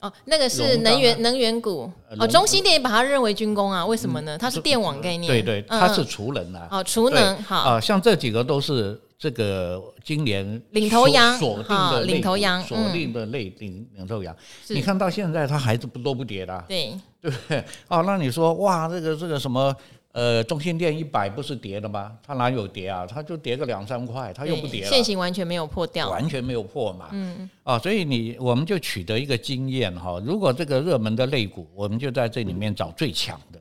[0.01, 3.85] 哦，那个是能源能源股哦，中兴电把它认为军工啊？
[3.85, 4.39] 为什么呢？
[4.39, 6.69] 它是电网概念，对对，它是储能啊。
[6.71, 14.35] 哦，储能好啊，像这几个都是这个今年领头羊，锁定的领头羊，锁定的类领领头羊。
[14.69, 17.65] 你看到现在它还是不多不跌的，对对不对？
[17.89, 19.75] 哦，那你说哇，这个这个什么
[20.13, 22.17] 呃，中心店一百不是跌的吗？
[22.27, 23.07] 它哪有跌啊？
[23.07, 24.89] 它就跌个两三块，它又不跌了。
[24.89, 27.11] 线型完全没有破掉，完全没有破嘛。
[27.13, 30.21] 嗯啊，所以你我们就取得一个经验哈。
[30.25, 33.61] 如果这个热门的类股，我们就在这里面找最强的。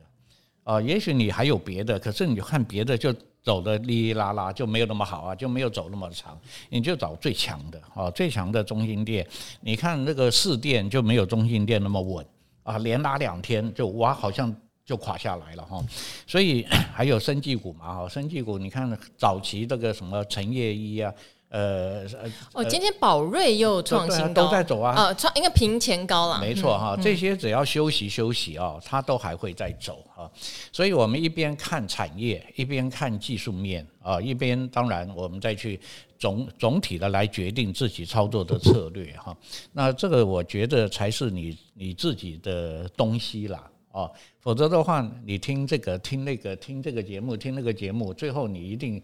[0.64, 6.36] 啊，也许你还有别的，可是你看别的就走的哩哩啦啦，就没有那么好啊，就没有走那么长。
[6.70, 9.24] 你就找最强的啊，最强的中心店。
[9.60, 12.26] 你看那个市店就没有中心店那么稳
[12.62, 14.52] 啊，连拉两天就哇，好像。
[14.88, 15.84] 就垮下来了哈，
[16.26, 21.12] 所以还有生技股嘛哈，生技股你看早期这个什么陈业一啊，
[21.50, 22.06] 呃
[22.54, 30.24] 哦，今天宝瑞又创新高，都在走啊，呃，创应该平前高了，没错哈，这些只要休息休息啊，它都还会再走啊，
[30.72, 35.78] 所以我们一边看产业，一边看技术面啊，一边当然我们再去
[36.18, 39.36] 总总体的来决定自己操作的策略哈，
[39.70, 43.62] 那这个我觉得才是你你自己的东西啦。
[43.98, 49.02] 哦，否则的话，你听这个听那个听这个节目听那个节目，最后你一定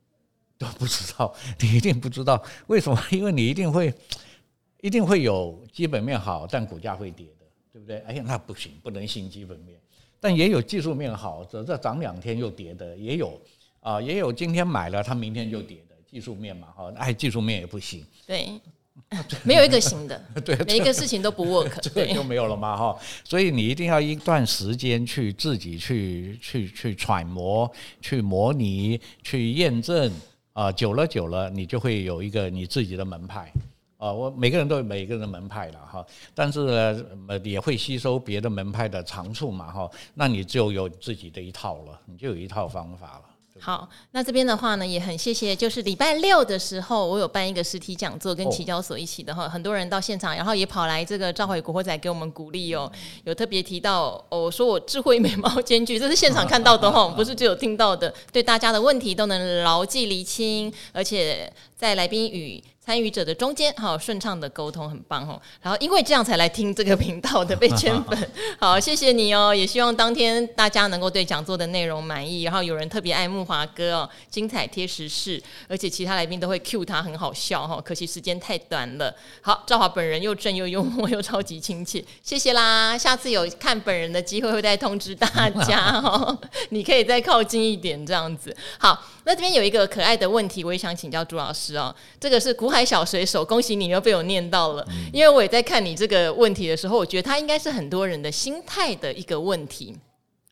[0.56, 2.98] 都不知道，你一定不知道为什么？
[3.10, 3.92] 因为你一定会
[4.80, 7.98] 一定会有基本面好，但股价会跌的，对不对？
[7.98, 9.78] 哎呀，那不行，不能信基本面。
[10.18, 13.38] 但也有技术面好，这这涨两天又跌的，也有
[13.80, 18.02] 啊，也有今天买了，它明天就跌的技术面嘛，哈，哎，技术面也不行。
[18.26, 18.48] 对。
[19.44, 22.98] 没有一个行的， 对，每一个事情都不 work， 对，就没有了嘛哈。
[23.24, 27.70] 所以你一定要一段时间去自己去去去揣摩、
[28.00, 30.12] 去模拟、去验证
[30.52, 30.70] 啊。
[30.72, 33.52] 久了久了，你就会有一个你自己的门派
[33.96, 34.12] 啊。
[34.12, 39.90] 我每个人都有每个人的门派了哈，但是呢，也会吸收别的门派的长处嘛哈。
[40.14, 43.29] 那你就有自己的一套了，你就有一套方法了。
[43.60, 52.90] 好，那这边的话呢，也很谢谢，就是礼拜六的时候，我有办一个实体讲座，跟期交所一起的哈，很多人到现场，然后也跑来这个召回古惑仔给我们鼓励哦，
[53.24, 65.40] 有特别提到哦，说我智慧美貌兼具，这是现场看到的哈， 不是只有听到的，对大家的问题都能牢记厘清，而且在来宾与参与者的中间，好顺畅的沟通，很棒哦。
[65.62, 69.54] 然后因为这样才来听这个频道的被圈粉， 好谢谢你哦。
[69.54, 72.42] 也希望当天大家能够对讲座的内容满意。
[72.42, 77.80] 然后有人特别爱慕华哥哦，精彩贴实事，而且其他来宾都会 cue 他，很好笑哈。
[77.80, 79.14] 可惜时间太短了。
[79.40, 82.98] 好，赵华本人又正又幽默又超级亲切，谢谢啦。
[82.98, 86.36] 下次有看本人的机会会再通知大家哦。
[86.70, 88.52] 你可以再靠近一点这样子。
[88.80, 91.94] 好，那这边有一个可爱的问题，我也想请教朱老师哦。
[92.18, 92.79] 这个是古海。
[92.84, 94.86] 小水手，恭喜你又被我念到了。
[95.12, 99.96] 因为我也在看你这个问题的时候，我觉得他应该是很多人的心态的一个问题。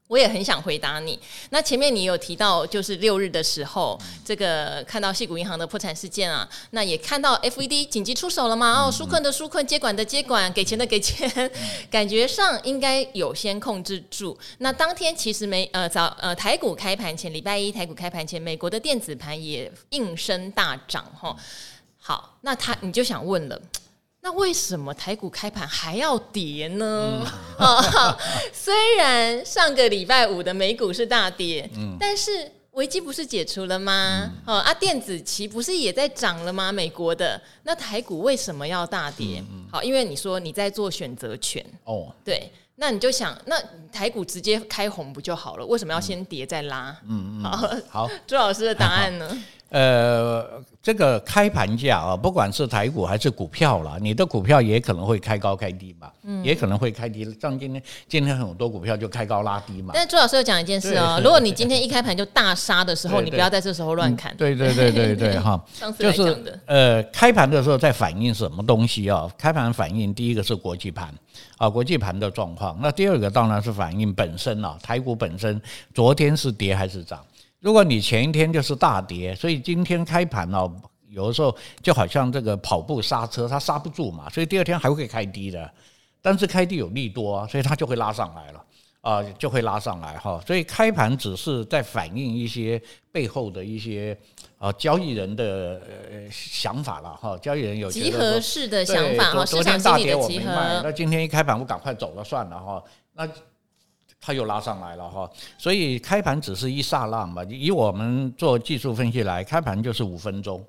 [0.08, 1.20] 我也很想回答你。
[1.50, 8.86] 那前面你有提到，就是六日的时候，这个看到矽谷银行的破产事件啊，那也看到 FED 紧急出手了吗？
[8.86, 11.30] 哦，纾困的纾困，接管的接管，给钱的给钱，
[11.92, 14.34] 感觉上应该有先控制住。
[14.60, 21.36] 那当天其实没呃早呃台股开盘前，礼拜一台股开盘前，美国的电子盘也应声大涨哈。
[22.00, 23.60] 好，那他你就想问了，
[24.22, 27.24] 那为什么台股开盘还要跌呢？
[27.58, 28.16] 嗯、
[28.52, 34.30] 虽然上个礼拜五的美股是大跌，嗯、但是危机不是解除了吗？
[34.46, 36.72] 哦、嗯、啊，电子期不是也在涨了吗？
[36.72, 39.42] 美国的那台股为什么要大跌？
[39.70, 43.60] 好，因为你说你在做选择权哦，对，那你就想，那
[43.92, 45.66] 台股直接开红不就好了？
[45.66, 46.96] 为什么要先跌再拉？
[47.08, 49.44] 嗯嗯，好，好， 朱老师的答案呢？
[49.70, 50.46] 呃，
[50.82, 57.24] 这个开盘价啊，不管是台股还是股票啦，你的股票也可能会开高开低嘛，嗯，也可能会开低。
[57.38, 59.92] 像今天，今天很多股票就开高拉低嘛。
[59.92, 64.34] 但是朱老师有讲一件事哦，如果你今天一开盘就大杀的时候，你不要在这时候乱砍。
[64.38, 65.62] 对对对对对 哈，
[65.98, 69.30] 就是呃，开盘的时候在反映什么东西啊？
[69.36, 71.12] 开盘反映第一个是国际盘
[71.58, 72.78] 啊，国际盘的状况。
[72.80, 75.60] 那第二个当然是反映本身啊，台股本身
[75.92, 77.22] 昨天是跌还是涨？
[77.60, 80.70] 如果你前一天就是大跌，所以今天开盘哦，
[81.08, 85.68] 有的时候就好像这个跑步刹车，它刹不住嘛，所以第二天还会开低的。
[86.20, 88.64] 但是开低有利多啊，所以它就会拉上来了
[89.00, 90.40] 啊，就会拉上来哈。
[90.46, 92.80] 所以开盘只是在反映一些
[93.10, 94.16] 背后的一些
[94.58, 95.80] 啊交易人的
[96.30, 97.38] 想法了哈。
[97.38, 102.82] 交易人有集合式的想法哈，昨天大跌我明白，那今天一开盘我赶快走了算了哈。
[103.14, 103.28] 那
[104.20, 107.42] 它又拉上来了哈，所以开盘只是一刹那嘛。
[107.44, 110.62] 以我们做技术分析来，开盘就是五分钟，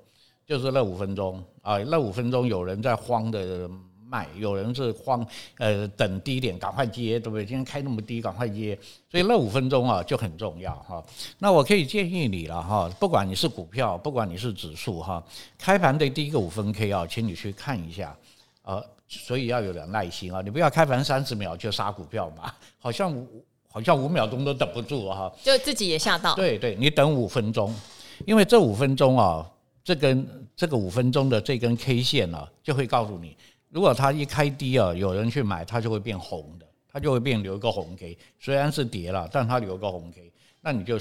[0.46, 3.68] 就是那五分钟啊，那五分钟有人在慌的
[4.06, 5.26] 卖，有人是慌
[5.58, 7.44] 呃等低点赶快接，对不对？
[7.44, 8.78] 今天开那么低，赶快接，
[9.10, 11.04] 所以那五分钟啊就很重要哈。
[11.38, 15.22] 那我可以建议你了哈，不管你是股票，不管你是指数哈，
[15.58, 18.16] 开盘的第一个五分 K 啊，请你去看一下
[18.62, 18.82] 啊。
[19.10, 20.40] 所以要有点耐心啊！
[20.40, 23.26] 你不要开盘三十秒就杀股票嘛， 好像
[23.68, 26.34] 好像五秒钟都等不住哈，就自己也吓到。
[26.36, 27.74] 对对，你等五分钟，
[28.24, 29.44] 因为这五分钟啊，
[29.82, 33.36] 这根这个五分钟的这根 K 线啊，就会告诉你，
[33.68, 40.96] 如果它一开低啊，有人去买，它就会变红的，它就会变留一个红 K，虽然是跌了，但它留个红 K，那你就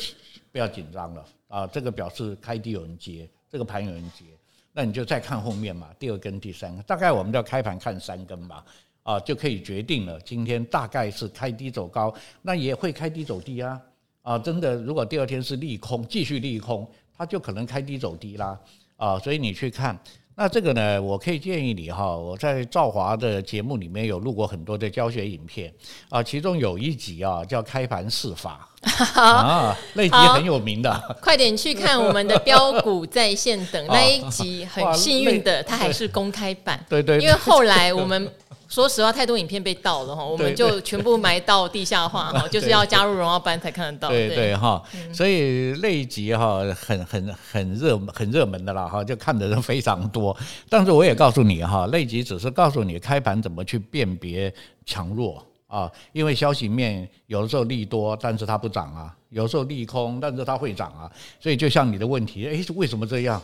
[0.52, 4.26] 不要紧张了啊，这个表示开低有人接，这个盘有人接，
[4.74, 8.64] 那你就再看后面嘛，第二根、第三根，大概我们要开盘看三根吧。
[9.02, 10.20] 啊，就可以决定了。
[10.22, 12.14] 今天大概是开低走高，
[12.44, 13.82] 那也会开低走低啊。
[14.22, 18.60] 啊，真的，如果第二天是利空，继续利空，它就可能开低走低啦。
[18.98, 19.98] 啊，所以你去看，
[20.42, 22.16] 那这个呢，我可以建议你哈。
[22.16, 25.70] 我在赵华的节目里面有录过很多的教学影片
[26.08, 28.70] 啊，其中有一集啊叫开盘试法
[29.22, 30.98] 啊，那集很有名的。
[31.22, 36.82] 快点去看我们的标股在线等 那一集，很幸运的，它还是公开版。
[36.88, 38.32] 对对，因为后来我们。
[38.70, 44.10] 说实话，太多影片被盗了哈，我们就全部埋到地下化哈， 就是要加入荣耀班才看得到。
[44.10, 50.36] 对对哈，所以那一集哈很很很热很热门的啦哈，就看的人非常多。
[50.70, 54.54] 但是我也告诉你哈，那一集只是告诉你开盘怎么去辨别
[54.86, 61.10] 强弱啊，因为消息面有的时候利多，但是它不涨啊；有时候利空，但是它会涨啊。
[61.40, 63.42] 所以就像你的问题，诶，为什么这样？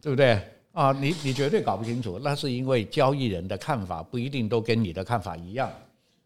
[0.00, 0.40] 对不对？
[0.72, 5.70] 啊，你你绝对搞不清楚，那是因为交易人的看法不一定都跟你的看法一样，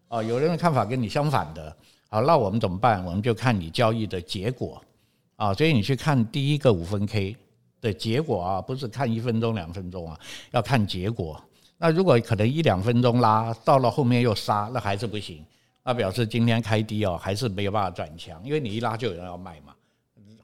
[0.08, 1.74] 啊，有人的看法跟你相反的，
[2.10, 3.02] 好，那我们怎么办？
[3.04, 4.82] 我们就看你交易的结果，
[5.36, 7.34] 啊，所以你去看第一个五分 K
[7.80, 10.18] 的结果啊，不是看一分钟两分钟啊，
[10.50, 11.42] 要看结果。
[11.78, 15.42] 那如果可能一两分钟拉到了后面又杀，那还是不行，
[15.82, 19.74] 那表示今天开低哦，还是没有办法转强，因为你一拉就有人要卖嘛，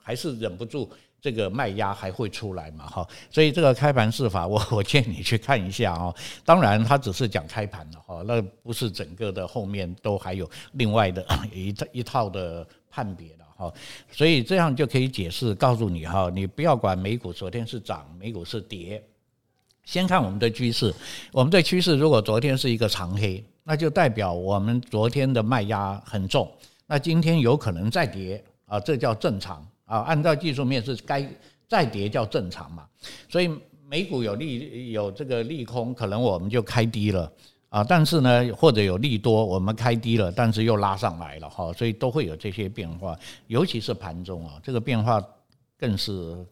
[0.03, 0.89] 还是忍不住。
[1.29, 2.87] 这个卖压还会出来嘛？
[2.87, 6.15] 哈，所以这个开盘试法，我我建议你去看一下哦。
[6.43, 11.23] 当然，它只是讲开盘的哈，那不是整个的后面都还有另外的
[11.53, 13.71] 一一套的判别的哈。
[14.11, 19.03] 所以这样就可以解释，告诉你哈，你不要管美股昨天是涨，美股是跌，
[19.85, 20.95] 先看我们的趋势。
[21.31, 26.51] 我们的趋势如果昨天是一个长黑，那就代表我们昨天的卖压很重，
[26.87, 29.63] 那今天有可能再跌啊，这叫正常。
[29.89, 31.29] 啊，按照技术面是该
[31.67, 32.87] 再跌叫正常嘛，
[33.29, 33.51] 所以
[33.89, 37.33] 美股有利有这个利空，可能我们就开低了
[37.71, 43.19] 啊，但是呢，或者有利多，我们开低了，但是又拉上来了哈，所以都会有这些变化，
[43.49, 45.21] 尤其是盘中啊，这个变化
[45.77, 46.47] 更是。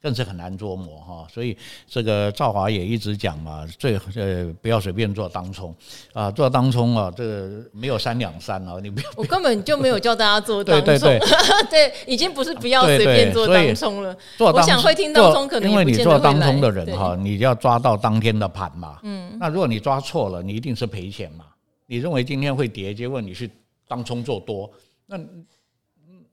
[0.00, 1.56] 更是很难捉摸哈，所以
[1.88, 5.74] 这个赵华也一直讲嘛，最呃不要随便做当冲
[6.12, 9.06] 啊，做当冲啊，这个没有三两三啊，你不要。
[9.16, 11.28] 我根本就没有叫大家做当冲，对对对，
[11.68, 14.16] 对，已经不是不要随便做当冲了。
[14.36, 19.00] 做当我想会听当冲，可能因为你做当冲的人哈，你要抓到当天的盘嘛。
[19.02, 19.36] 嗯。
[19.40, 21.44] 那如果你抓错了，你一定是赔钱嘛。
[21.86, 23.50] 你认为今天会跌，结果你去
[23.88, 24.70] 当冲做多，
[25.06, 25.18] 那。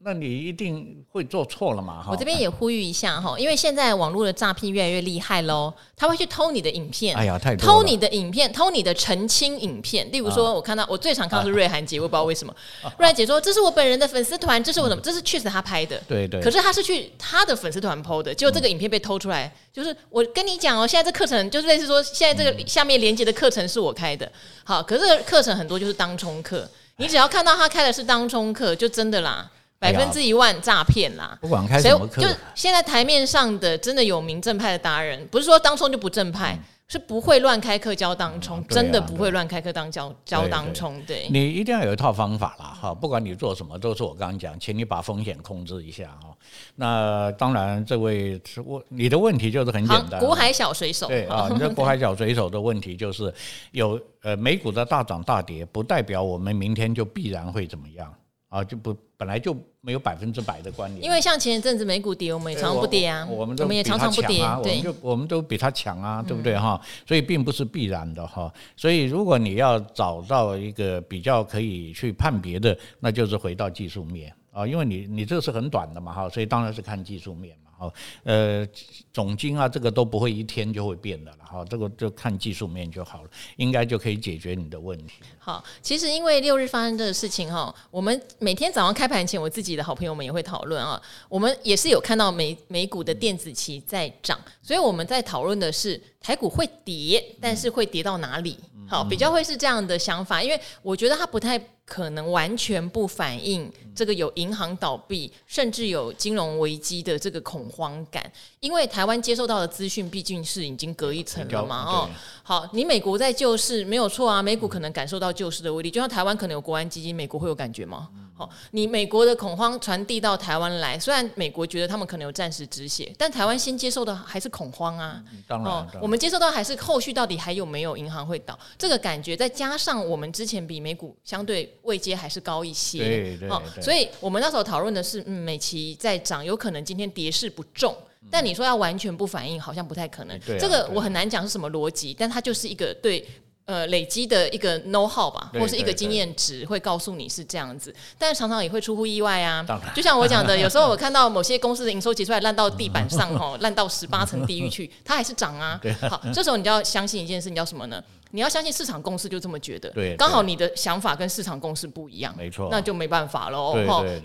[0.08, 2.04] 那你一定会做错了嘛？
[2.04, 2.12] 哈！
[2.12, 10.08] 我这边也呼吁一下哈，因为现在网络的诈骗越来越厉害喽，他会去偷你的影片，哎呀，太偷你的影片，偷你的澄清影片。
[10.12, 12.56] 例如说，我看到我最常看到是瑞涵姐，我不知道为什么，
[13.00, 15.02] 瑞涵姐说这是我本人的粉丝团，这是我什么？
[15.02, 16.40] 这是确实他拍的，对对。
[16.40, 24.32] 可是他是去他的粉丝团 PO 的，结果这个影片被偷出来，就是我跟你讲哦，现在这课程就是类似说，现在这个下面连接的课程是我开的，
[24.64, 29.50] 好，可是课程很多就是当冲课，你只要看到他开的是当冲课，就真的啦。
[29.78, 31.38] 百分之一万诈骗啦！
[31.42, 41.00] 不管开什么课，就现在台面上的真的有名正派的达人，不是说当冲就不正派，嗯、是不会乱开课教当冲，嗯啊、真的不会乱开课当教教当冲。
[41.06, 42.94] 对，你一定要有一套方法啦，哈！
[42.96, 46.34] 不管你做什么，都是我刚刚讲，请你把风险控制一下哈。
[46.76, 53.32] 那当然，这位问你的问题就是很简单，股海小水手对啊， 你这股海小水手的问题就是
[53.72, 58.12] 有呃美股的大涨大跌，不代表我们明天就必然会怎么样。
[58.50, 66.80] 啊，就不本来就没有百分之百的关联，因为像前一阵子美股跌，我们也常常不跌啊，我们我们也常常不跌，我们就我们都比它强啊，对不对哈？
[67.08, 68.52] 所以并不是必然的哈。
[68.78, 77.56] 所以如果你要找到一个比较可以去判别的，那就是回到技术面啊，因为你你这个是很短的嘛哈，所以当然是看技术面。
[77.78, 78.66] 好，呃，
[79.12, 85.16] 总金啊，这个都不会一天就会变的了哈，这个就看技术面就好了，应该就可以解决你的问题。
[85.38, 98.58] 好，其实因为六日发生这个事情哈，我们每天早上开盘前，我自己的好朋友们也会讨论啊，我们也是有看到美美股的电子期在涨，所以我们在讨论的是台股会跌，但是会跌到哪里？
[98.88, 111.84] 好，比较会是这样的想法，因为我觉得它不太可能完全不反映这个有银行倒闭，甚至有金融危机的这个恐慌感，因为台湾接受到的资讯毕竟是已经隔一层了嘛。
[111.84, 112.10] 哦，
[112.42, 118.10] 好，你美国在救市没有错啊，美股可能感受到救市的威力，就像台湾可能有国安基金，美国会有感觉吗？
[118.38, 125.24] 好，你美国的恐慌传递到台湾来，虽然美国觉得他们可能有暂时止血，但台湾先接受的还是恐慌啊。
[125.48, 137.96] 当然，哦，我们接受到还是后续到底还有没有银行会倒这个感觉，再加上我们之前比美股相对位阶还是高一些，对对，哦，所以我们那时候讨论的是，嗯，美期在涨，有可能今天跌势不重，
[138.30, 140.40] 但你说要完全不反应，好像不太可能。
[140.60, 143.26] 这个我很难讲是什么逻辑，但它就是一个对。
[143.66, 149.66] 呃，累积的一个 know how 吧，或是一个经验值，会告诉你是这样子，但是常常也会出乎意外啊。
[149.96, 155.82] 就像我讲的，有时候我看到某些公司的营收结出来烂到地板上哦， 烂到十八层地狱去，它还是涨啊。
[156.08, 158.04] 好，这时候你就要相信一件事，你叫什么呢？
[158.30, 159.90] 你要相信市场共识就这么觉得。
[159.90, 163.76] 对，刚好你的想法跟市场共识不一样，没错，那就没办法喽。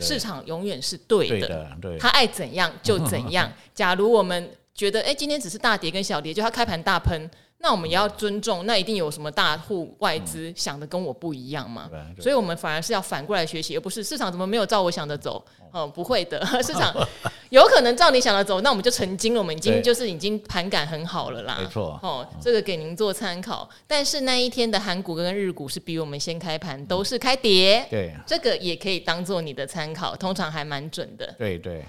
[0.01, 3.51] 市场永远是对的，对，他爱怎样就怎样。
[3.75, 7.31] 假如我们觉得，哎，今天只是大跌跟小跌，就他开盘大喷。
[7.63, 11.91] 那我们也要尊重，那一定有什么大户外资想的跟我不一样嘛？
[12.19, 15.45] 所以，我们反而是要反过来学习，而不是市场怎么没有照我想的走？
[15.71, 16.93] 哦，不会的， 市场
[17.51, 21.59] 有可能照你想的走，那我们就成精了，我们已经就是已经盘感很好了啦。
[21.61, 23.69] 没错，哦，这个给您做参考。
[23.87, 27.87] 但是那一天的韩股跟日股是比我们先开盘，都是开跌。
[27.91, 31.35] 对，这个也可以当做你的参考，通常还蛮准的。
[31.39, 31.85] 对对。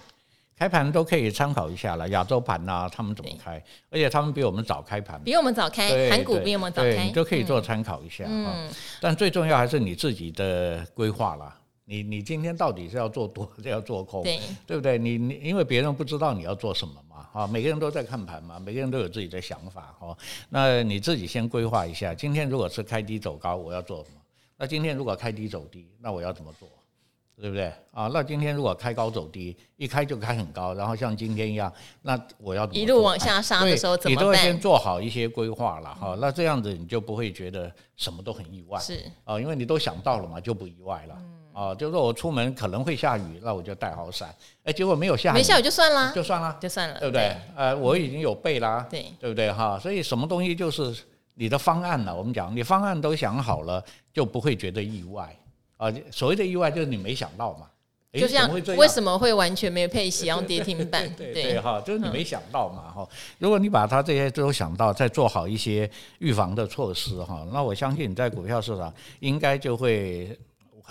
[0.62, 3.54] 开盘都可以参考一下了，亚洲盘呐，他们怎么开？
[3.90, 8.26] 而且他们比我们早开盘，比我们早开，韩股比我们早开，你都可以做参考一下。
[8.28, 8.70] 嗯，
[9.02, 11.58] 但最重要还是你自己的规划啦。
[11.86, 14.22] 你你今天到底是要做多， 要做空？
[14.22, 15.00] 对，对不对？
[15.00, 20.16] 你你因为别人不知道你要做什么嘛，啊，每个人都在看盘嘛，每个人都有自己的想法哦。
[20.50, 24.18] 那你自己先规划一下，今天如果是开低走高，我要做什么？
[24.60, 26.70] 那今天如果开低走低，那我要怎么做？
[27.42, 28.08] 对不对啊？
[28.14, 31.74] 那今天如果开高走低，一开就开很高，然后像今天一样，
[32.04, 34.26] 那我要一路往下杀的时候怎么办？
[34.26, 36.16] 你都要先做好一些规划了哈。
[36.22, 41.18] 那这样子你就不会觉得什么都很意外，是啊，因为你都想到了嘛，就不意外了。
[41.54, 44.34] 啊，就是说我出门可能会下雨，那我就带好伞。
[44.64, 47.36] 哎，结果没有下雨，没下雨就算了，就算了，就算了，对不对？
[47.56, 49.78] 呃，我已经有备啦，对，对不对哈？
[49.78, 50.96] 所以什么东西就是
[51.34, 52.16] 你的方案了。
[52.16, 53.84] 我们讲，你方案都想好了，
[54.14, 55.36] 就不会觉得意外。
[55.82, 57.66] 啊，所谓的意外就是你没想到嘛，
[58.14, 61.12] 就像为什么会完全没有配息，然后跌停板？
[61.16, 63.10] 对对哈，就是你没想到嘛哈。
[63.40, 70.38] 如果你把它这些都想到，再做好一些预防的措施哈，那我相信你在股票市场应该就会。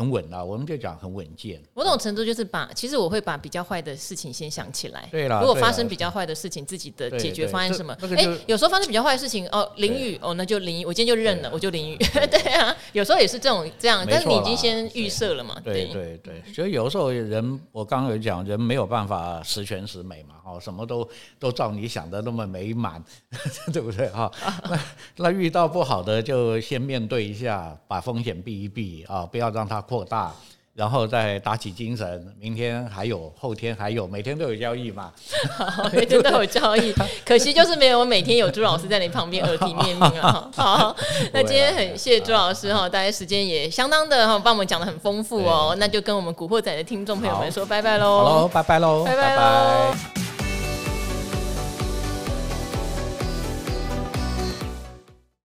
[0.00, 1.62] 很稳啊，我们就讲很稳健。
[1.74, 5.06] 某种程度就是把，其实我会把比较坏的事情先想起来。
[5.10, 7.94] 对啦，如果发生比较坏的事情，自己的解决方案是什么？
[8.16, 10.86] 哎，有时候发生比较坏的事情，哦，淋雨，哦，那就淋雨。
[10.86, 11.98] 我今天就认了，我就淋雨。
[12.30, 15.60] 对啊，有时候也是这种这样，但是你已经先预设了嘛。
[15.62, 21.06] 对对对，所以有时候人，我刚刚有讲，人没有办法十全十美嘛，哦，什么都
[21.38, 23.04] 都照你想的那么美满，
[23.70, 24.32] 对不对哈？
[24.64, 24.80] 那
[25.28, 29.84] 那遇到不好的就先面对一下，把风险避一避啊，不要让它。
[29.90, 30.32] 扩大，
[30.72, 32.32] 然后再打起精神。
[32.38, 35.12] 明天还有，后天还有，每天都有交易嘛？
[35.58, 36.94] 好， 每天都有交易。
[37.26, 40.48] 可惜就是没有我每天有朱老师在你旁边耳提面命啊。
[40.54, 40.94] 好，
[41.34, 45.74] 那今天很谢谢朱老师哈，大家时间也相当的哈，帮我们讲的很丰富哦。
[45.78, 48.18] 那就跟我们古惑仔的听众朋友们说拜拜喽。
[48.18, 50.39] 好喽，拜拜喽，拜拜喽。